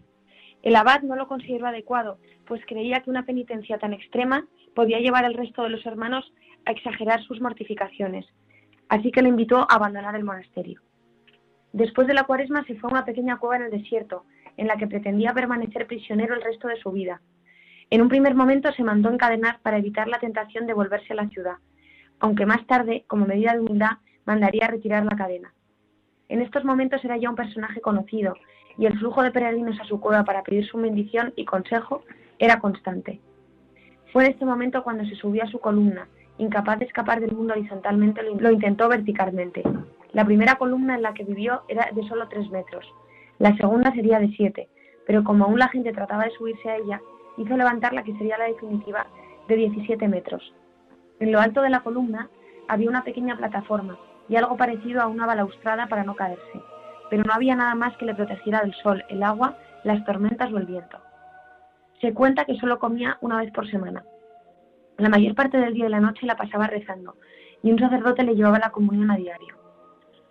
[0.61, 5.25] El abad no lo consideró adecuado, pues creía que una penitencia tan extrema podía llevar
[5.25, 6.31] al resto de los hermanos
[6.65, 8.25] a exagerar sus mortificaciones,
[8.89, 10.81] así que le invitó a abandonar el monasterio.
[11.71, 14.25] Después de la cuaresma se fue a una pequeña cueva en el desierto,
[14.57, 17.21] en la que pretendía permanecer prisionero el resto de su vida.
[17.89, 21.29] En un primer momento se mandó encadenar para evitar la tentación de volverse a la
[21.29, 21.55] ciudad,
[22.19, 25.53] aunque más tarde, como medida de humildad, mandaría retirar la cadena.
[26.29, 28.35] En estos momentos era ya un personaje conocido
[28.77, 32.03] y el flujo de peregrinos a su cueva para pedir su bendición y consejo
[32.39, 33.19] era constante.
[34.11, 37.53] Fue en este momento cuando se subió a su columna, incapaz de escapar del mundo
[37.53, 39.63] horizontalmente, lo intentó verticalmente.
[40.11, 42.85] La primera columna en la que vivió era de solo tres metros,
[43.39, 44.69] la segunda sería de siete,
[45.05, 47.01] pero como aún la gente trataba de subirse a ella,
[47.37, 49.07] hizo levantar la que sería la definitiva
[49.47, 50.53] de 17 metros.
[51.19, 52.29] En lo alto de la columna
[52.67, 53.97] había una pequeña plataforma
[54.29, 56.61] y algo parecido a una balaustrada para no caerse
[57.13, 60.57] pero no había nada más que le protegiera del sol, el agua, las tormentas o
[60.57, 60.97] el viento.
[62.01, 64.03] Se cuenta que solo comía una vez por semana.
[65.03, 67.17] La mayor parte del día y la noche la pasaba rezando,
[67.61, 69.57] y un sacerdote le llevaba la comunión a diario.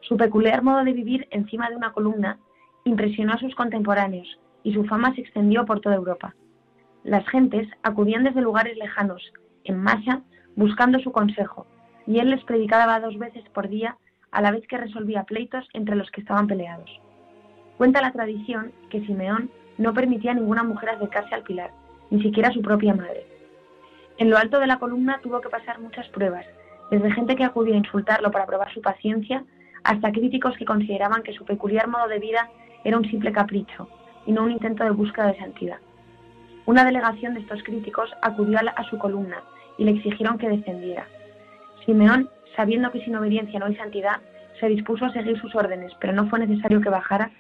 [0.00, 2.38] Su peculiar modo de vivir encima de una columna
[2.85, 6.35] impresionó a sus contemporáneos, y su fama se extendió por toda Europa.
[7.04, 9.22] Las gentes acudían desde lugares lejanos,
[9.64, 10.22] en masa,
[10.56, 11.66] buscando su consejo,
[12.06, 13.98] y él les predicaba dos veces por día
[14.30, 16.90] a la vez que resolvía pleitos entre los que estaban peleados.
[17.76, 21.72] Cuenta la tradición que Simeón no permitía a ninguna mujer acercarse al pilar,
[22.11, 23.32] ni siquiera a su propia madre.
[24.22, 26.46] En lo alto de la columna tuvo que pasar muchas pruebas,
[26.92, 29.42] desde gente que acudía a insultarlo para probar su paciencia,
[29.82, 32.48] hasta críticos que consideraban que su peculiar modo de vida
[32.85, 33.88] era un simple capricho
[34.24, 35.78] y no un intento de búsqueda de santidad.
[36.66, 39.42] Una delegación de estos críticos acudió a su columna
[39.76, 41.08] y le exigieron que descendiera.
[41.85, 44.20] Simeón sabiendo que sin obediencia no hay santidad,
[44.61, 47.32] se dispuso a seguir sus órdenes, pero no fue necesario que bajara,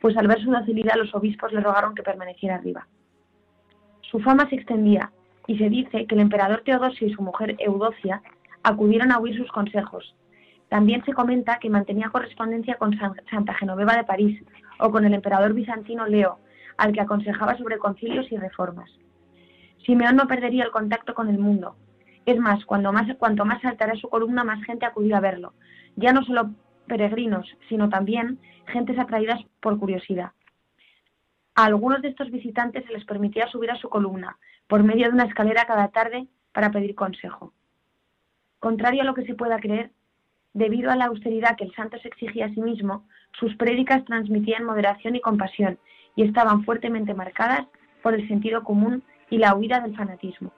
[0.00, 2.86] pues al ver su docilidad los obispos le rogaron que permaneciera arriba.
[4.00, 5.12] Su fama se extendía,
[5.46, 8.22] y se dice que el emperador Teodosio y su mujer Eudocia
[8.62, 10.14] acudieron a oír sus consejos.
[10.68, 12.96] También se comenta que mantenía correspondencia con
[13.30, 14.40] Santa Genoveva de París
[14.78, 16.38] o con el emperador bizantino Leo,
[16.76, 18.90] al que aconsejaba sobre concilios y reformas.
[19.84, 21.74] Simeón no perdería el contacto con el mundo,
[22.26, 25.54] es más, cuanto más, cuanto más saltará su columna, más gente acudirá a verlo.
[25.96, 26.50] Ya no solo
[26.86, 30.32] peregrinos, sino también gentes atraídas por curiosidad.
[31.54, 34.38] A algunos de estos visitantes se les permitía subir a su columna
[34.70, 37.52] por medio de una escalera cada tarde para pedir consejo.
[38.60, 39.90] Contrario a lo que se pueda creer,
[40.54, 44.64] debido a la austeridad que el santo se exigía a sí mismo, sus prédicas transmitían
[44.64, 45.80] moderación y compasión
[46.14, 47.66] y estaban fuertemente marcadas
[48.00, 50.52] por el sentido común y la huida del fanatismo.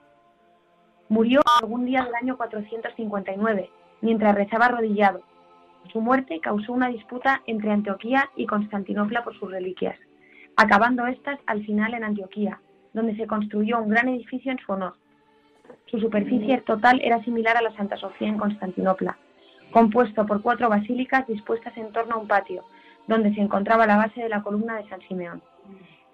[1.09, 3.71] Murió algún día del año 459,
[4.01, 5.23] mientras rezaba arrodillado.
[5.91, 9.97] Su muerte causó una disputa entre Antioquía y Constantinopla por sus reliquias,
[10.55, 12.61] acabando estas al final en Antioquía,
[12.93, 14.95] donde se construyó un gran edificio en su honor.
[15.87, 19.17] Su superficie total era similar a la Santa Sofía en Constantinopla,
[19.71, 22.63] compuesto por cuatro basílicas dispuestas en torno a un patio,
[23.07, 25.41] donde se encontraba la base de la columna de San Simeón.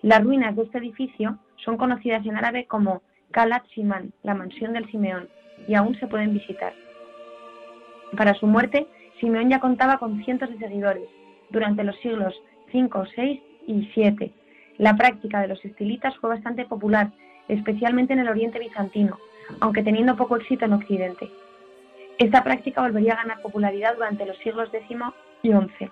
[0.01, 4.89] Las ruinas de este edificio son conocidas en árabe como Kalat Siman, la mansión del
[4.89, 5.27] Simeón,
[5.67, 6.73] y aún se pueden visitar.
[8.17, 8.87] Para su muerte,
[9.19, 11.07] Simeón ya contaba con cientos de seguidores.
[11.49, 12.33] Durante los siglos
[12.73, 14.33] V, VI y VII,
[14.79, 17.11] la práctica de los estilitas fue bastante popular,
[17.49, 19.19] especialmente en el Oriente bizantino,
[19.59, 21.29] aunque teniendo poco éxito en Occidente.
[22.17, 24.97] Esta práctica volvería a ganar popularidad durante los siglos X
[25.43, 25.91] y XI.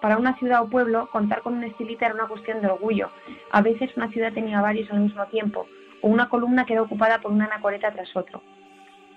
[0.00, 3.10] Para una ciudad o pueblo, contar con un estilita era una cuestión de orgullo.
[3.50, 5.66] A veces una ciudad tenía varios al mismo tiempo,
[6.00, 8.40] o una columna quedó ocupada por una anacoreta tras otro.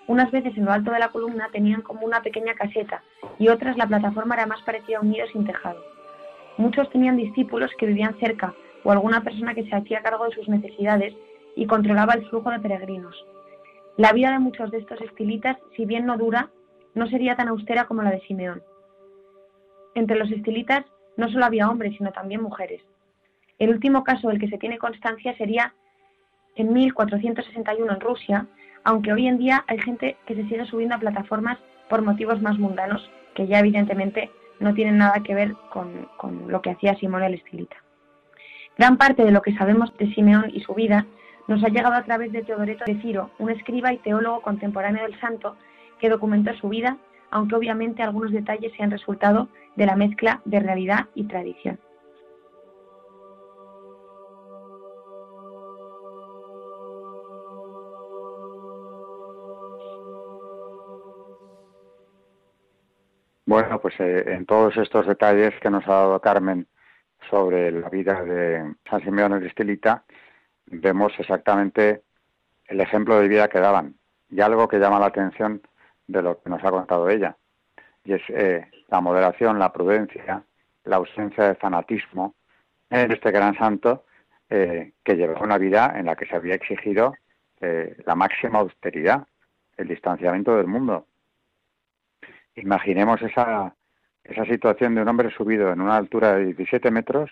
[0.08, 3.04] Unas veces en lo alto de la columna tenían como una pequeña caseta
[3.38, 5.80] y otras la plataforma era más parecida a un nido sin tejado.
[6.58, 10.48] Muchos tenían discípulos que vivían cerca o alguna persona que se hacía cargo de sus
[10.48, 11.14] necesidades
[11.56, 13.26] y controlaba el flujo de peregrinos.
[13.98, 16.52] La vida de muchos de estos estilitas, si bien no dura,
[16.94, 18.62] no sería tan austera como la de Simeón.
[19.96, 20.86] Entre los estilitas
[21.18, 22.82] no solo había hombres, sino también mujeres.
[23.58, 25.74] El último caso del que se tiene constancia sería
[26.56, 28.48] en 1461 en Rusia,
[28.84, 31.58] aunque hoy en día hay gente que se sigue subiendo a plataformas
[31.90, 36.62] por motivos más mundanos, que ya evidentemente no tienen nada que ver con, con lo
[36.62, 37.85] que hacía Simón el Estilita.
[38.78, 41.06] Gran parte de lo que sabemos de Simeón y su vida
[41.48, 45.20] nos ha llegado a través de Teodoreto de Ciro, un escriba y teólogo contemporáneo del
[45.20, 45.56] santo
[46.00, 46.98] que documentó su vida,
[47.32, 51.80] aunque obviamente algunos detalles se han resultado de la mezcla de realidad y tradición.
[63.46, 66.68] Bueno, pues eh, en todos estos detalles que nos ha dado Carmen
[67.30, 70.04] sobre la vida de San Simeón de Estilita,
[70.68, 72.04] vemos exactamente
[72.68, 73.96] el ejemplo de vida que daban
[74.30, 75.62] y algo que llama la atención
[76.08, 77.36] de lo que nos ha contado ella,
[78.04, 80.44] y es eh, la moderación, la prudencia,
[80.84, 82.36] la ausencia de fanatismo
[82.90, 84.06] en este gran santo
[84.50, 87.16] eh, que llevaba una vida en la que se había exigido
[87.62, 89.28] eh, la máxima austeridad,
[89.78, 91.08] el distanciamiento del mundo.
[92.56, 93.76] Imaginemos esa,
[94.26, 97.30] esa situación de un hombre subido en una altura de 17 metros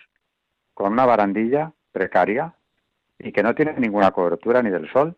[0.72, 2.54] con una barandilla precaria
[3.18, 5.16] y que no tiene ninguna cobertura ni del sol,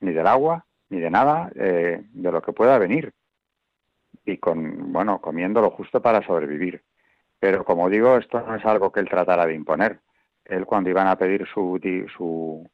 [0.00, 3.12] ni del agua, ni de nada eh, de lo que pueda venir.
[4.24, 6.82] Y con, bueno, comiendo lo justo para sobrevivir.
[7.38, 10.00] Pero como digo, esto no es algo que él tratara de imponer.
[10.44, 11.78] Él cuando iban a pedir su,
[12.16, 12.68] su,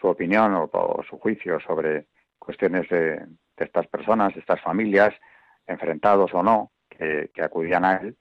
[0.00, 2.06] su opinión o, su juicio sobre
[2.38, 5.12] cuestiones de, de, estas personas, de estas familias,
[5.66, 8.16] enfrentados o no, que, que acudían a él,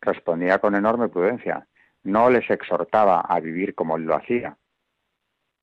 [0.00, 1.66] respondía con enorme prudencia.
[2.02, 4.56] No les exhortaba a vivir como él lo hacía,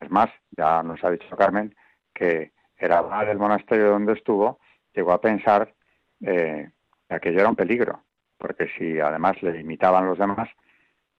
[0.01, 1.73] es más, ya nos ha dicho Carmen
[2.13, 4.60] que era del monasterio donde estuvo,
[4.93, 5.73] llegó a pensar
[6.21, 6.71] eh,
[7.08, 8.04] que aquello era un peligro,
[8.38, 10.49] porque si además le imitaban los demás,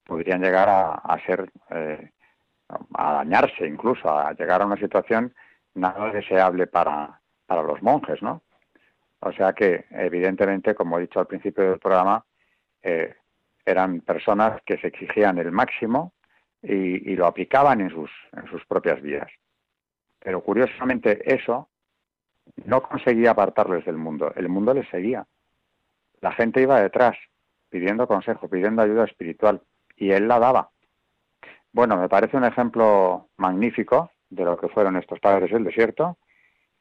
[0.05, 2.11] podrían llegar a, ser, eh,
[2.95, 5.33] a dañarse incluso, a llegar a una situación
[5.75, 8.43] nada deseable para, para los monjes, ¿no?
[9.25, 12.25] O sea que, evidentemente, como he dicho al principio del programa,
[12.83, 13.15] eh,
[13.65, 16.13] eran personas que se exigían el máximo
[16.61, 19.31] y, lo aplicaban en sus, en sus propias vidas.
[20.19, 21.69] Pero curiosamente eso
[22.65, 25.25] no conseguía apartarles del mundo, el mundo les seguía.
[26.21, 27.17] La gente iba detrás,
[27.69, 29.63] pidiendo consejo, pidiendo ayuda espiritual,
[29.97, 30.71] y él la daba.
[31.73, 36.19] Bueno, me parece un ejemplo magnífico de lo que fueron estos padres del desierto,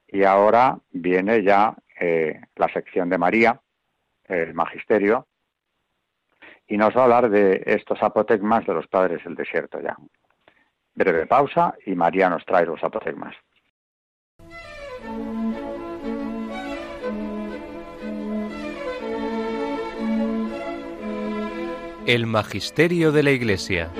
[0.08, 3.62] y ahora viene ya eh, la sección de María,
[4.26, 5.28] el magisterio,
[6.68, 9.96] y nos va a hablar de estos apotecmas de los padres del desierto ya.
[10.96, 13.36] Breve pausa y María nos trae los apotecmas.
[22.08, 23.92] El Magisterio de la Iglesia.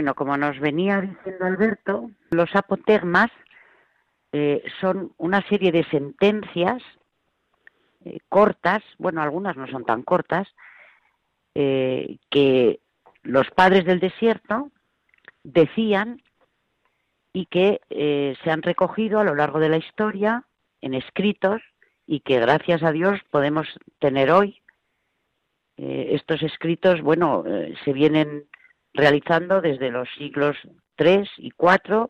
[0.00, 3.30] Bueno, como nos venía diciendo Alberto, los apotegmas
[4.32, 6.82] eh, son una serie de sentencias
[8.06, 10.48] eh, cortas, bueno, algunas no son tan cortas,
[11.54, 12.80] eh, que
[13.24, 14.70] los padres del desierto
[15.44, 16.22] decían
[17.34, 17.82] y que
[18.42, 20.44] se han recogido a lo largo de la historia
[20.80, 21.60] en escritos
[22.06, 24.62] y que gracias a Dios podemos tener hoy
[25.82, 28.44] Eh, estos escritos, bueno, eh, se vienen
[28.92, 30.56] realizando desde los siglos
[30.98, 32.08] III y IV,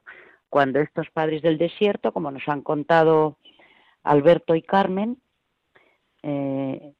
[0.48, 3.36] cuando estos padres del desierto, como nos han contado
[4.02, 5.18] Alberto y Carmen,
[6.22, 6.92] eh,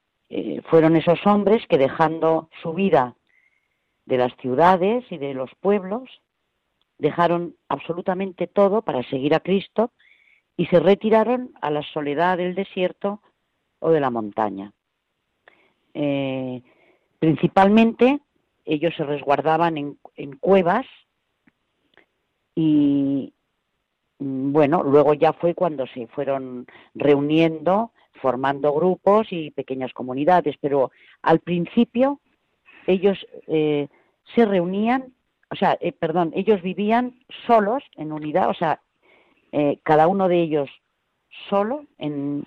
[0.69, 3.17] fueron esos hombres que dejando su vida
[4.07, 6.09] de las ciudades y de los pueblos,
[6.99, 9.93] dejaron absolutamente todo para seguir a Cristo
[10.57, 13.23] y se retiraron a la soledad del desierto
[13.81, 14.73] o de la montaña.
[15.95, 16.63] Eh,
[17.19, 18.21] principalmente
[18.65, 20.87] ellos se resguardaban en, en cuevas
[22.55, 23.33] y
[24.19, 30.91] mm, bueno, luego ya fue cuando se fueron reuniendo, formando grupos y pequeñas comunidades, pero
[31.23, 32.21] al principio
[32.87, 33.89] ellos eh,
[34.35, 35.13] se reunían,
[35.51, 38.81] o sea, eh, perdón, ellos vivían solos en unidad, o sea,
[39.83, 40.71] cada uno de ellos
[41.49, 42.47] solo en,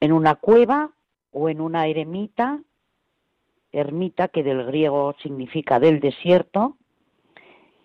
[0.00, 0.90] en una cueva
[1.30, 2.60] o en una eremita,
[3.74, 6.76] ermita que del griego significa del desierto,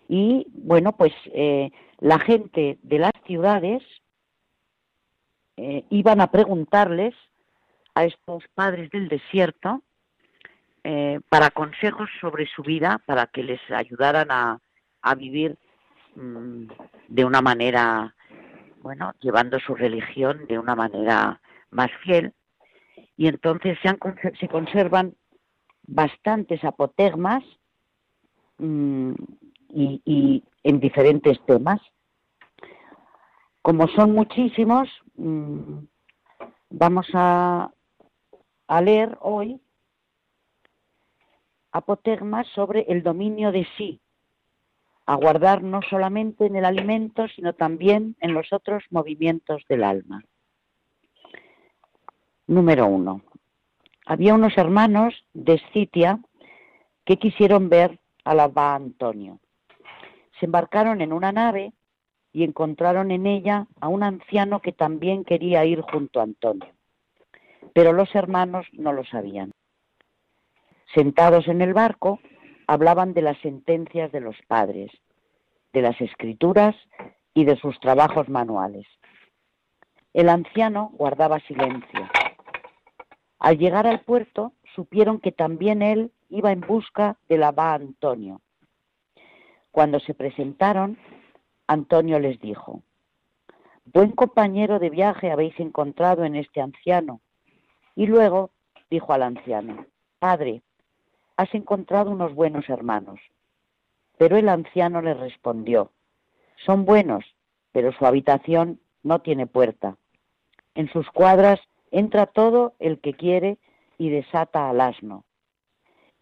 [0.07, 3.83] y bueno, pues eh, la gente de las ciudades
[5.55, 7.13] eh, iban a preguntarles
[7.93, 9.83] a estos padres del desierto
[10.83, 14.59] eh, para consejos sobre su vida, para que les ayudaran a,
[15.15, 15.57] vivir
[16.15, 16.67] mm,
[17.07, 18.15] de una manera,
[18.81, 22.33] bueno, llevando su religión de una manera más fiel.
[23.15, 23.95] Y entonces se,
[24.39, 25.13] se conservan
[25.89, 27.43] bastantes apotegmas
[28.57, 29.13] mm,
[29.69, 31.81] y, en diferentes temas.
[33.61, 35.79] Como son muchísimos, mm,
[36.69, 37.71] vamos a,
[38.67, 39.59] a leer hoy
[41.71, 44.01] apotegmas sobre el dominio de sí,
[45.05, 50.23] a guardar no solamente en el alimento, sino también en los otros movimientos del alma.
[52.47, 53.21] Número uno.
[54.09, 56.17] Había unos hermanos de Escitia
[57.05, 59.37] que quisieron ver al abad Antonio.
[60.39, 61.73] Se embarcaron en una nave
[62.33, 66.73] y encontraron en ella a un anciano que también quería ir junto a Antonio.
[67.75, 69.51] Pero los hermanos no lo sabían.
[70.95, 72.19] Sentados en el barco,
[72.65, 74.89] hablaban de las sentencias de los padres,
[75.71, 76.75] de las escrituras
[77.35, 78.87] y de sus trabajos manuales.
[80.13, 82.09] El anciano guardaba silencio
[83.39, 88.41] al llegar al puerto, supieron que también él iba en busca del abad Antonio.
[89.71, 90.97] Cuando se presentaron,
[91.67, 92.83] Antonio les dijo,
[93.85, 97.21] Buen compañero de viaje habéis encontrado en este anciano.
[97.95, 98.51] Y luego
[98.89, 99.85] dijo al anciano,
[100.19, 100.61] Padre,
[101.37, 103.19] has encontrado unos buenos hermanos.
[104.17, 105.91] Pero el anciano le respondió,
[106.65, 107.23] Son buenos,
[107.71, 109.95] pero su habitación no tiene puerta.
[110.75, 111.59] En sus cuadras
[111.91, 113.57] entra todo el que quiere
[113.97, 115.25] y desata al asno.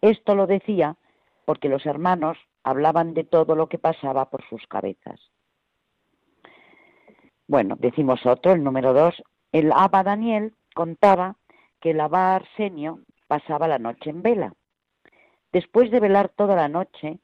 [0.00, 0.96] Esto lo decía
[1.44, 5.20] porque los hermanos hablaban de todo lo que pasaba por sus cabezas.
[7.46, 9.22] Bueno, decimos otro, el número dos.
[9.52, 11.36] El Abba Daniel contaba
[11.80, 14.52] que el Abba Arsenio pasaba la noche en vela.
[15.52, 17.18] Después de velar toda la noche,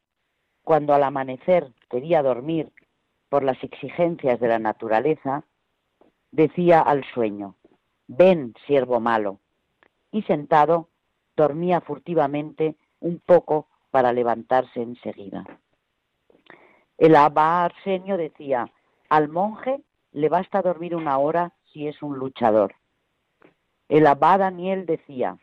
[0.63, 2.73] cuando al amanecer quería dormir
[3.29, 5.45] por las exigencias de la naturaleza,
[6.31, 7.57] decía al sueño,
[8.07, 9.41] Ven, siervo malo.
[10.11, 10.89] Y sentado,
[11.37, 15.45] dormía furtivamente un poco para levantarse enseguida.
[16.99, 18.71] El abba Arsenio decía,
[19.09, 19.83] al monje
[20.13, 22.75] le basta dormir una hora si es un luchador.
[23.89, 25.39] El abba Daniel decía,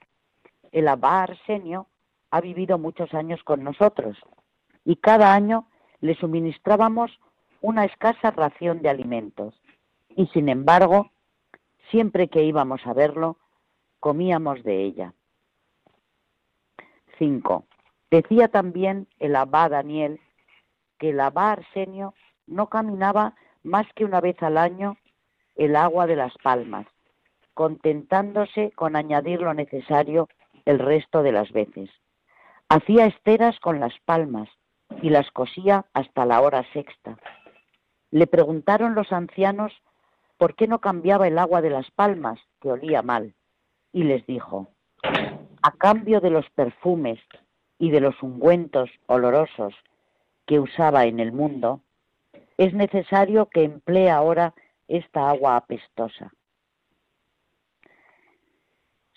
[0.72, 1.88] el abba Arsenio
[2.32, 4.18] ha vivido muchos años con nosotros
[4.86, 5.68] y cada año
[6.00, 7.12] le suministrábamos
[7.62, 9.62] una escasa ración de alimentos
[10.10, 11.12] y sin embargo
[11.92, 13.38] Siempre que íbamos a verlo,
[14.00, 15.14] comíamos de ella.
[17.20, 17.66] 5.
[18.10, 20.20] Decía también el abad Daniel
[20.98, 22.14] que el abad Arsenio
[22.48, 24.98] no caminaba más que una vez al año
[25.56, 26.88] el agua de las palmas,
[27.54, 30.30] contentándose con añadir lo necesario
[30.66, 31.90] el resto de las veces.
[32.70, 34.48] Hacía esteras con las palmas
[35.02, 37.18] y las cosía hasta la hora sexta.
[38.12, 39.74] Le preguntaron los ancianos
[40.42, 43.36] ¿por qué no cambiaba el agua de las palmas, que olía mal?
[43.94, 44.70] Y les dijo,
[45.62, 47.20] a cambio de los perfumes
[47.78, 49.76] y de los ungüentos olorosos
[50.48, 51.82] que usaba en el mundo,
[52.58, 54.56] es necesario que emplee ahora
[54.88, 56.34] esta agua apestosa.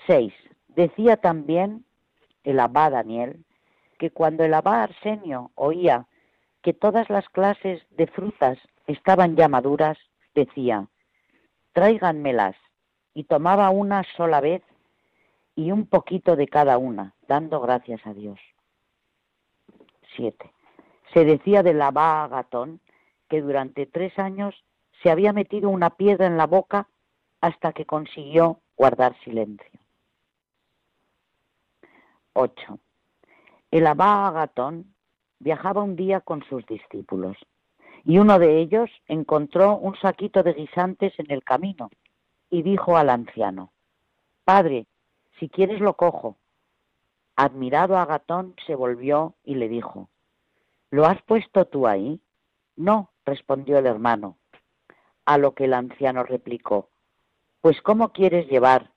[0.06, 0.30] 6.
[0.68, 1.86] Decía también
[2.42, 3.46] el abad Daniel
[3.98, 6.06] que cuando el abad Arsenio oía
[6.60, 9.96] que todas las clases de frutas estaban ya maduras,
[10.34, 10.86] decía,
[11.74, 12.56] tráiganmelas,
[13.12, 14.62] y tomaba una sola vez
[15.54, 18.40] y un poquito de cada una, dando gracias a Dios.
[20.16, 20.50] 7.
[21.12, 22.80] Se decía de la Agatón
[23.28, 24.64] que durante tres años
[25.02, 26.88] se había metido una piedra en la boca
[27.40, 29.80] hasta que consiguió guardar silencio.
[32.32, 32.78] 8.
[33.70, 34.94] El Abba Agatón
[35.38, 37.36] viajaba un día con sus discípulos
[38.04, 41.90] y uno de ellos encontró un saquito de guisantes en el camino
[42.50, 43.72] y dijo al anciano,
[44.44, 44.86] Padre,
[45.38, 46.36] si quieres lo cojo.
[47.36, 50.08] Admirado Agatón se volvió y le dijo,
[50.90, 52.20] ¿Lo has puesto tú ahí?
[52.76, 54.36] No, respondió el hermano.
[55.24, 56.90] A lo que el anciano replicó,
[57.60, 58.92] Pues ¿cómo quieres llevar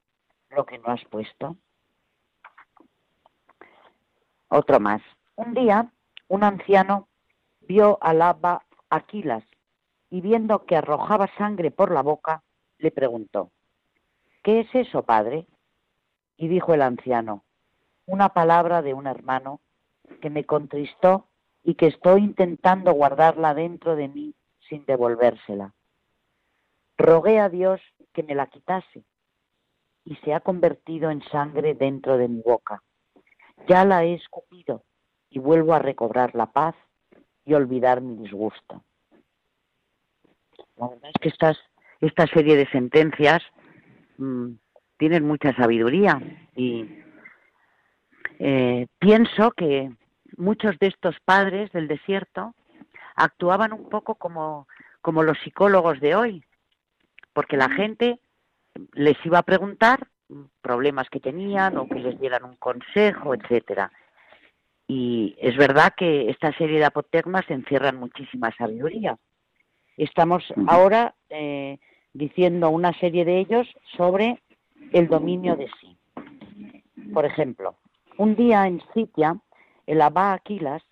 [0.49, 1.55] lo que no has puesto?
[4.49, 5.01] Otro más.
[5.36, 5.91] Un día,
[6.28, 7.08] un anciano
[7.62, 9.43] vio al Abba Aquilas
[10.09, 12.43] y viendo que arrojaba sangre por la boca,
[12.77, 13.51] le preguntó,
[14.43, 15.45] ¿Qué es eso, padre?
[16.38, 17.43] Y dijo el anciano,
[18.05, 19.59] una palabra de un hermano
[20.21, 21.27] que me contristó
[21.63, 24.33] y que estoy intentando guardarla dentro de mí
[24.69, 25.73] sin devolvérsela.
[26.97, 27.81] Rogué a Dios
[28.13, 29.03] que me la quitase
[30.05, 32.81] y se ha convertido en sangre dentro de mi boca.
[33.67, 34.83] Ya la he escupido
[35.29, 36.75] y vuelvo a recobrar la paz
[37.48, 38.84] y olvidar mi disgusto.
[40.76, 41.58] La verdad es que estas,
[42.02, 43.41] esta serie de sentencias
[44.18, 44.52] mm,
[44.98, 46.22] tienen mucha sabiduría
[46.56, 46.86] y
[48.39, 49.91] eh, pienso que
[50.36, 52.54] muchos de estos padres del desierto
[53.16, 54.68] actuaban un poco como,
[55.02, 56.43] como los psicólogos de hoy,
[57.34, 58.20] porque la gente
[58.93, 60.08] les iba a preguntar
[60.62, 63.91] problemas que tenían o que les dieran un consejo, etcétera.
[64.88, 69.17] Y es verdad que esta serie de apotegmas encierran muchísima sabiduría.
[69.97, 71.79] Estamos ahora eh,
[72.13, 73.67] diciendo una serie de ellos
[73.97, 74.41] sobre
[74.93, 75.97] el dominio de sí.
[77.13, 77.75] Por ejemplo,
[78.17, 79.38] un día en Sitia,
[79.85, 80.83] el abá Aquilas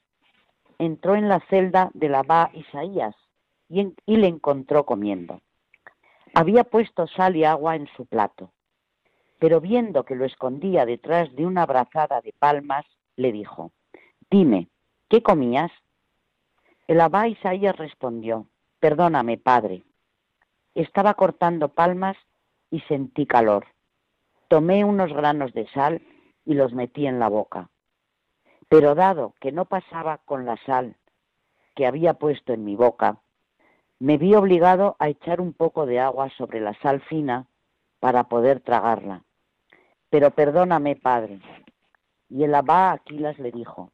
[0.77, 3.15] entró en la celda del abá Isaías
[3.69, 5.41] y, y le encontró comiendo.
[6.33, 8.51] Había puesto sal y agua en su plato,
[9.39, 12.85] pero viendo que lo escondía detrás de una brazada de palmas,
[13.15, 13.71] le dijo,
[14.29, 14.69] Dime,
[15.07, 15.71] ¿qué comías?
[16.87, 18.47] El abá Isaías respondió,
[18.79, 19.83] Perdóname, padre.
[20.73, 22.17] Estaba cortando palmas
[22.69, 23.67] y sentí calor.
[24.47, 26.01] Tomé unos granos de sal
[26.43, 27.69] y los metí en la boca.
[28.67, 30.95] Pero dado que no pasaba con la sal
[31.75, 33.21] que había puesto en mi boca,
[33.99, 37.47] me vi obligado a echar un poco de agua sobre la sal fina
[37.99, 39.23] para poder tragarla.
[40.09, 41.39] Pero perdóname, padre.
[42.29, 43.91] Y el abá Aquilas le dijo,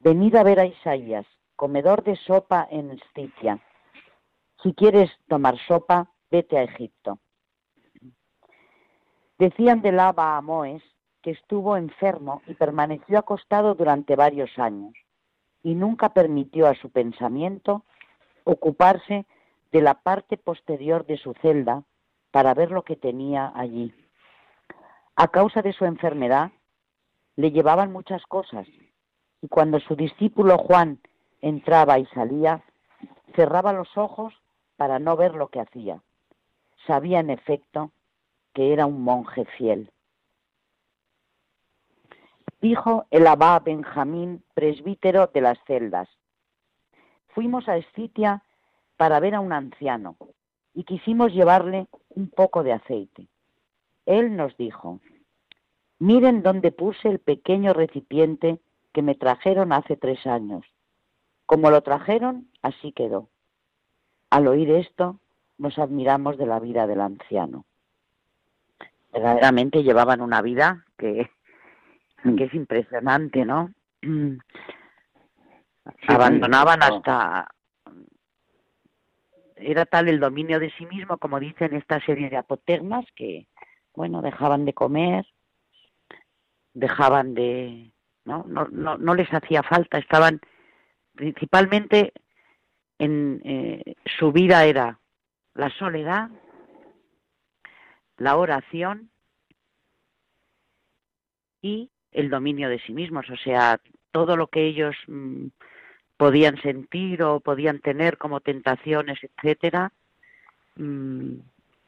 [0.00, 1.26] venid a ver a Isaías,
[1.56, 3.58] comedor de sopa en Esticia.
[4.62, 7.18] Si quieres tomar sopa, vete a Egipto.
[9.38, 10.82] Decían del Abba a Moes
[11.22, 14.94] que estuvo enfermo y permaneció acostado durante varios años
[15.62, 17.84] y nunca permitió a su pensamiento
[18.44, 19.26] ocuparse
[19.72, 21.84] de la parte posterior de su celda
[22.30, 23.92] para ver lo que tenía allí.
[25.16, 26.52] A causa de su enfermedad,
[27.36, 28.66] le llevaban muchas cosas
[29.42, 30.98] y cuando su discípulo Juan
[31.40, 32.62] entraba y salía,
[33.34, 34.34] cerraba los ojos
[34.76, 36.02] para no ver lo que hacía.
[36.86, 37.92] Sabía en efecto
[38.52, 39.90] que era un monje fiel.
[42.60, 46.08] Dijo el abad Benjamín, presbítero de las celdas.
[47.28, 48.42] Fuimos a Escitia
[48.96, 50.16] para ver a un anciano
[50.74, 53.28] y quisimos llevarle un poco de aceite.
[54.06, 54.98] Él nos dijo,
[56.00, 58.58] miren dónde puse el pequeño recipiente
[58.92, 60.64] que me trajeron hace tres años.
[61.46, 63.28] Como lo trajeron, así quedó.
[64.30, 65.20] Al oír esto,
[65.56, 67.64] nos admiramos de la vida del anciano
[69.12, 71.30] verdaderamente llevaban una vida que,
[72.36, 73.72] que es impresionante, ¿no?
[76.06, 77.48] Abandonaban hasta...
[79.56, 83.48] Era tal el dominio de sí mismo, como dicen esta serie de apotegmas, que,
[83.92, 85.26] bueno, dejaban de comer,
[86.74, 87.90] dejaban de...
[88.28, 90.42] No, no, no, no les hacía falta, estaban
[91.14, 92.12] principalmente
[92.98, 94.98] en eh, su vida era
[95.54, 96.28] la soledad,
[98.18, 99.08] la oración
[101.62, 103.80] y el dominio de sí mismos, o sea,
[104.12, 105.46] todo lo que ellos mm,
[106.18, 109.90] podían sentir o podían tener como tentaciones, etcétera,
[110.76, 111.32] mm,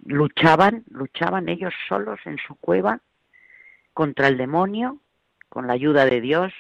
[0.07, 3.01] luchaban, luchaban ellos solos en su cueva
[3.93, 5.01] contra el demonio,
[5.51, 6.55] con la ayuda de Dios,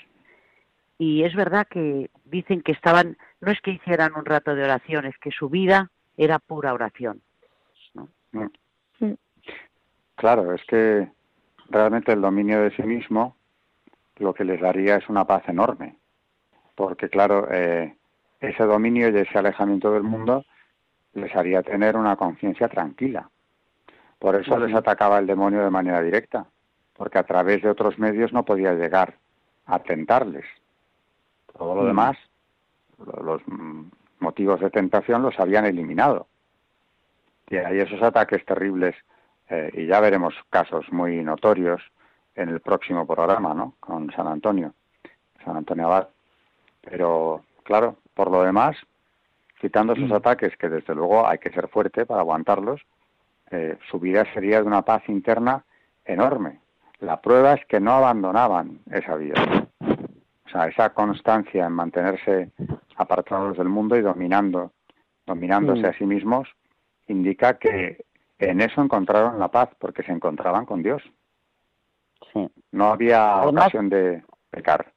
[0.99, 5.07] y es verdad que dicen que estaban, no es que hicieran un rato de oración,
[5.07, 7.23] es que su vida era pura oración.
[7.95, 8.09] ¿no?
[10.17, 11.09] Claro, es que
[11.71, 13.35] realmente el dominio de sí mismo
[14.17, 15.97] lo que les daría es una paz enorme,
[16.75, 17.97] porque claro, eh,
[18.39, 20.45] ese dominio y ese alejamiento del mundo
[21.15, 23.31] les haría tener una conciencia tranquila.
[24.19, 26.47] Por eso les atacaba el demonio de manera directa,
[27.01, 29.15] porque a través de otros medios no podía llegar
[29.65, 30.45] a tentarles.
[31.57, 32.19] Todo lo demás,
[33.23, 33.41] los
[34.19, 36.27] motivos de tentación los habían eliminado.
[37.49, 38.95] Y hay esos ataques terribles,
[39.49, 41.81] eh, y ya veremos casos muy notorios
[42.35, 43.77] en el próximo programa, ¿no?
[43.81, 44.75] Con San Antonio,
[45.43, 46.09] San Antonio Abad.
[46.83, 48.77] Pero, claro, por lo demás,
[49.59, 50.17] quitando esos mm.
[50.17, 52.83] ataques, que desde luego hay que ser fuerte para aguantarlos,
[53.51, 55.65] eh, su vida sería de una paz interna
[56.05, 56.61] enorme.
[57.01, 59.35] La prueba es que no abandonaban esa vida.
[60.47, 62.51] O sea, esa constancia en mantenerse
[62.97, 64.73] apartados del mundo y dominando,
[65.27, 65.87] dominándose mm.
[65.87, 66.49] a sí mismos,
[67.07, 68.05] indica que
[68.39, 71.03] en eso encontraron la paz, porque se encontraban con Dios.
[72.73, 74.93] No había ocasión de pecar.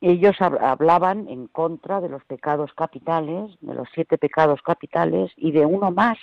[0.00, 5.64] Ellos hablaban en contra de los pecados capitales, de los siete pecados capitales y de
[5.64, 6.18] uno más,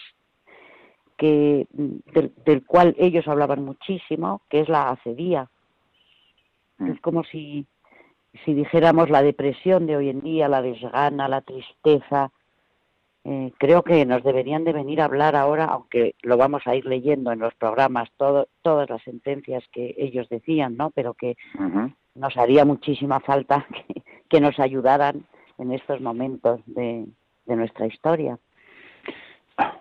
[1.21, 1.67] que
[2.45, 5.51] del, cual ellos hablaban muchísimo, que es la acedía.
[6.79, 6.91] Mm.
[6.93, 7.67] Es como si
[8.43, 12.31] si dijéramos la depresión de hoy en día, la desgana, la tristeza,
[13.23, 16.85] eh, creo que nos deberían de venir a hablar ahora, aunque lo vamos a ir
[16.85, 20.89] leyendo en los programas, todo, todas las sentencias que ellos decían, ¿no?
[20.89, 21.35] Pero que
[22.15, 23.67] nos haría muchísima falta
[24.29, 25.25] que, nos ayudaran
[25.59, 27.05] en estos momentos de,
[27.45, 28.39] nuestra historia.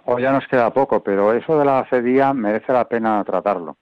[0.04, 3.76] Hoy ya nos queda poco, pero eso de la cedía merece la pena tratarlo.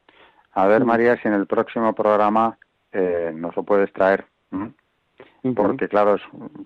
[0.52, 2.58] A ver, María, si en el próximo programa
[2.92, 4.26] eh, nos lo puedes traer
[5.54, 6.16] porque claro,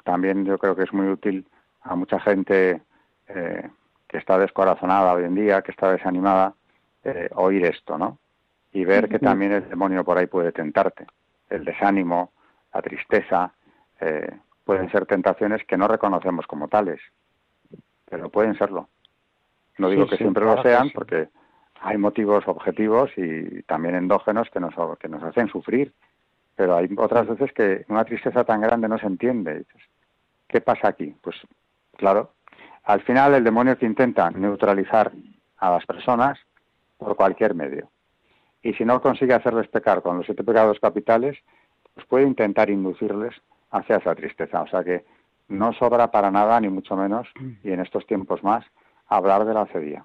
[0.04, 1.46] también yo creo que es muy útil
[1.82, 2.82] a mucha gente
[3.28, 3.68] eh,
[4.08, 6.54] que está descorazonada hoy en día, que está desanimada,
[7.04, 8.18] eh, oír esto, ¿no?
[8.72, 11.06] Y ver que también el demonio por ahí puede tentarte.
[11.50, 12.32] El desánimo,
[12.72, 13.52] la tristeza,
[14.00, 14.30] eh,
[14.64, 17.00] pueden ser tentaciones que no reconocemos como tales,
[18.08, 18.88] pero pueden serlo.
[19.78, 21.28] No digo que siempre lo sean, porque
[21.80, 25.92] hay motivos objetivos y también endógenos que nos, que nos hacen sufrir
[26.54, 29.64] pero hay otras veces que una tristeza tan grande no se entiende.
[30.48, 31.14] ¿Qué pasa aquí?
[31.20, 31.36] Pues
[31.96, 32.32] claro,
[32.84, 35.12] al final el demonio que intenta neutralizar
[35.58, 36.38] a las personas
[36.98, 37.90] por cualquier medio.
[38.62, 41.38] Y si no consigue hacerles pecar con los siete pecados capitales,
[41.94, 43.34] pues puede intentar inducirles
[43.70, 44.62] hacia esa tristeza.
[44.62, 45.04] O sea que
[45.48, 47.28] no sobra para nada, ni mucho menos,
[47.64, 48.64] y en estos tiempos más,
[49.16, 50.04] hablar de la cedía.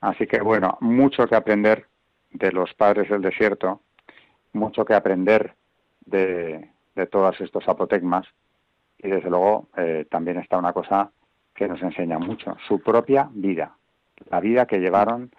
[0.00, 1.86] Así que bueno, mucho que aprender
[2.30, 3.80] de los padres del desierto,
[4.52, 5.54] mucho que aprender
[6.04, 8.26] de, de todos estos apotegmas
[8.98, 11.10] y desde luego eh, también está una cosa
[11.54, 13.76] que nos enseña mucho, su propia vida,
[14.30, 15.30] la vida que llevaron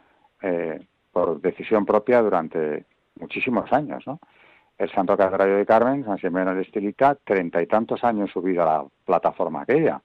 [0.42, 2.86] eh, por decisión propia durante
[3.20, 4.20] muchísimos años, ¿no?
[4.78, 8.66] El Santo Cagrario de Carmen, San Simeón de Estilita, treinta y tantos años subido a
[8.66, 10.02] la plataforma aquella.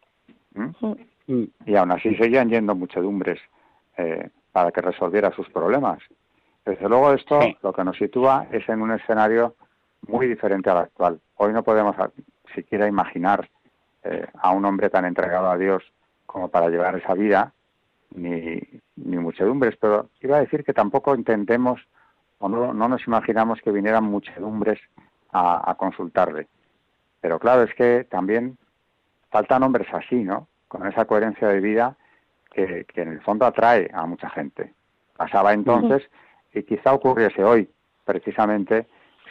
[1.66, 3.40] Y aún así seguían yendo muchedumbres
[3.96, 5.98] eh, para que resolviera sus problemas.
[6.64, 9.54] Desde luego esto lo que nos sitúa es en un escenario
[10.08, 11.20] muy diferente al actual.
[11.36, 11.96] Hoy no podemos
[12.54, 13.48] siquiera imaginar
[14.02, 15.82] eh, a un hombre tan entregado a Dios
[16.26, 17.52] como para llevar esa vida,
[18.14, 18.60] ni,
[18.96, 21.80] ni muchedumbres, pero iba a decir que tampoco intentemos
[22.38, 24.80] o no, no nos imaginamos que vinieran muchedumbres
[25.32, 26.48] a, consultarle.
[27.20, 28.58] Pero claro, es que también
[29.30, 30.48] faltan hombres así, ¿no?
[30.70, 31.96] Con esa coherencia de vida
[32.52, 34.72] que, que en el fondo atrae a mucha gente.
[35.16, 36.08] Pasaba entonces
[36.54, 37.68] y quizá ocurriese hoy,
[38.04, 38.86] precisamente,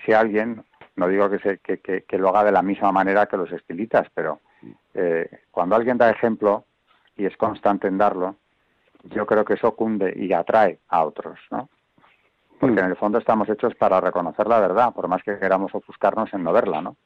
[0.06, 0.66] si alguien,
[0.98, 4.06] no digo que, se, que, que, lo haga de la misma manera que los estilitas,
[4.14, 4.42] pero
[4.94, 6.66] eh, cuando alguien da ejemplo
[7.16, 8.36] y es constante en darlo,
[9.06, 11.70] yo creo que eso cunde y atrae a otros, ¿no?
[12.60, 16.34] Porque en el fondo estamos hechos para reconocer la verdad, por más que queramos ofuscarnos
[16.34, 16.98] en no verla, ¿no?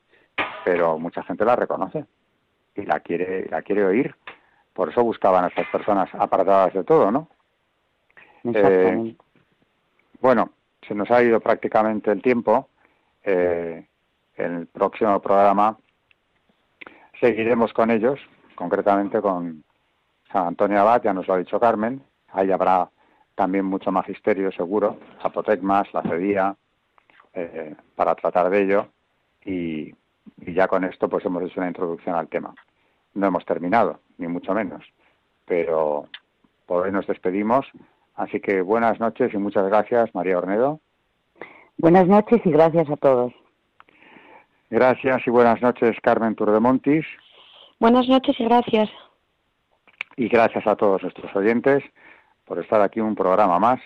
[0.65, 2.05] Pero mucha gente la reconoce
[2.76, 4.15] y la quiere, la quiere oír.
[4.74, 7.30] Por eso buscaban a estas personas apartadas de todo, ¿no?
[8.43, 9.15] Eh,
[10.19, 10.49] bueno,
[10.88, 12.69] se nos ha ido prácticamente el tiempo.
[13.24, 13.86] Eh,
[14.36, 15.78] en el próximo programa
[17.19, 18.19] seguiremos con ellos,
[18.55, 19.63] concretamente con
[20.32, 22.03] San Antonio Abad, ya nos lo ha dicho Carmen.
[22.30, 22.89] Ahí habrá
[23.36, 26.55] también mucho magisterio seguro, apotecmas, la cedía,
[27.34, 28.88] eh, para tratar de ello.
[29.45, 29.93] Y,
[30.41, 32.53] y ya con esto pues hemos hecho una introducción al tema.
[33.13, 34.84] No hemos terminado, ni mucho menos,
[35.45, 36.07] pero
[36.65, 37.65] por hoy nos despedimos
[38.15, 40.80] Así que buenas noches y muchas gracias, María Ornedo.
[41.78, 43.34] Buenas noches y gracias a todos.
[44.69, 47.05] Gracias y buenas noches, Carmen Turdemontis.
[47.80, 48.89] Buenas noches y gracias.
[50.15, 51.84] Y gracias a todos nuestros oyentes
[52.45, 53.80] por estar aquí un programa más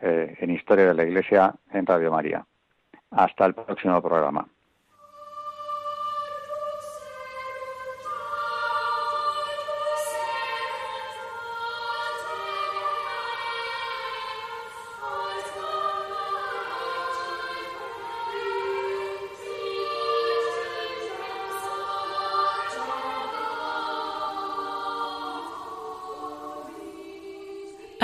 [0.00, 2.46] eh, en Historia de la Iglesia en Radio María.
[3.10, 4.48] Hasta el próximo programa.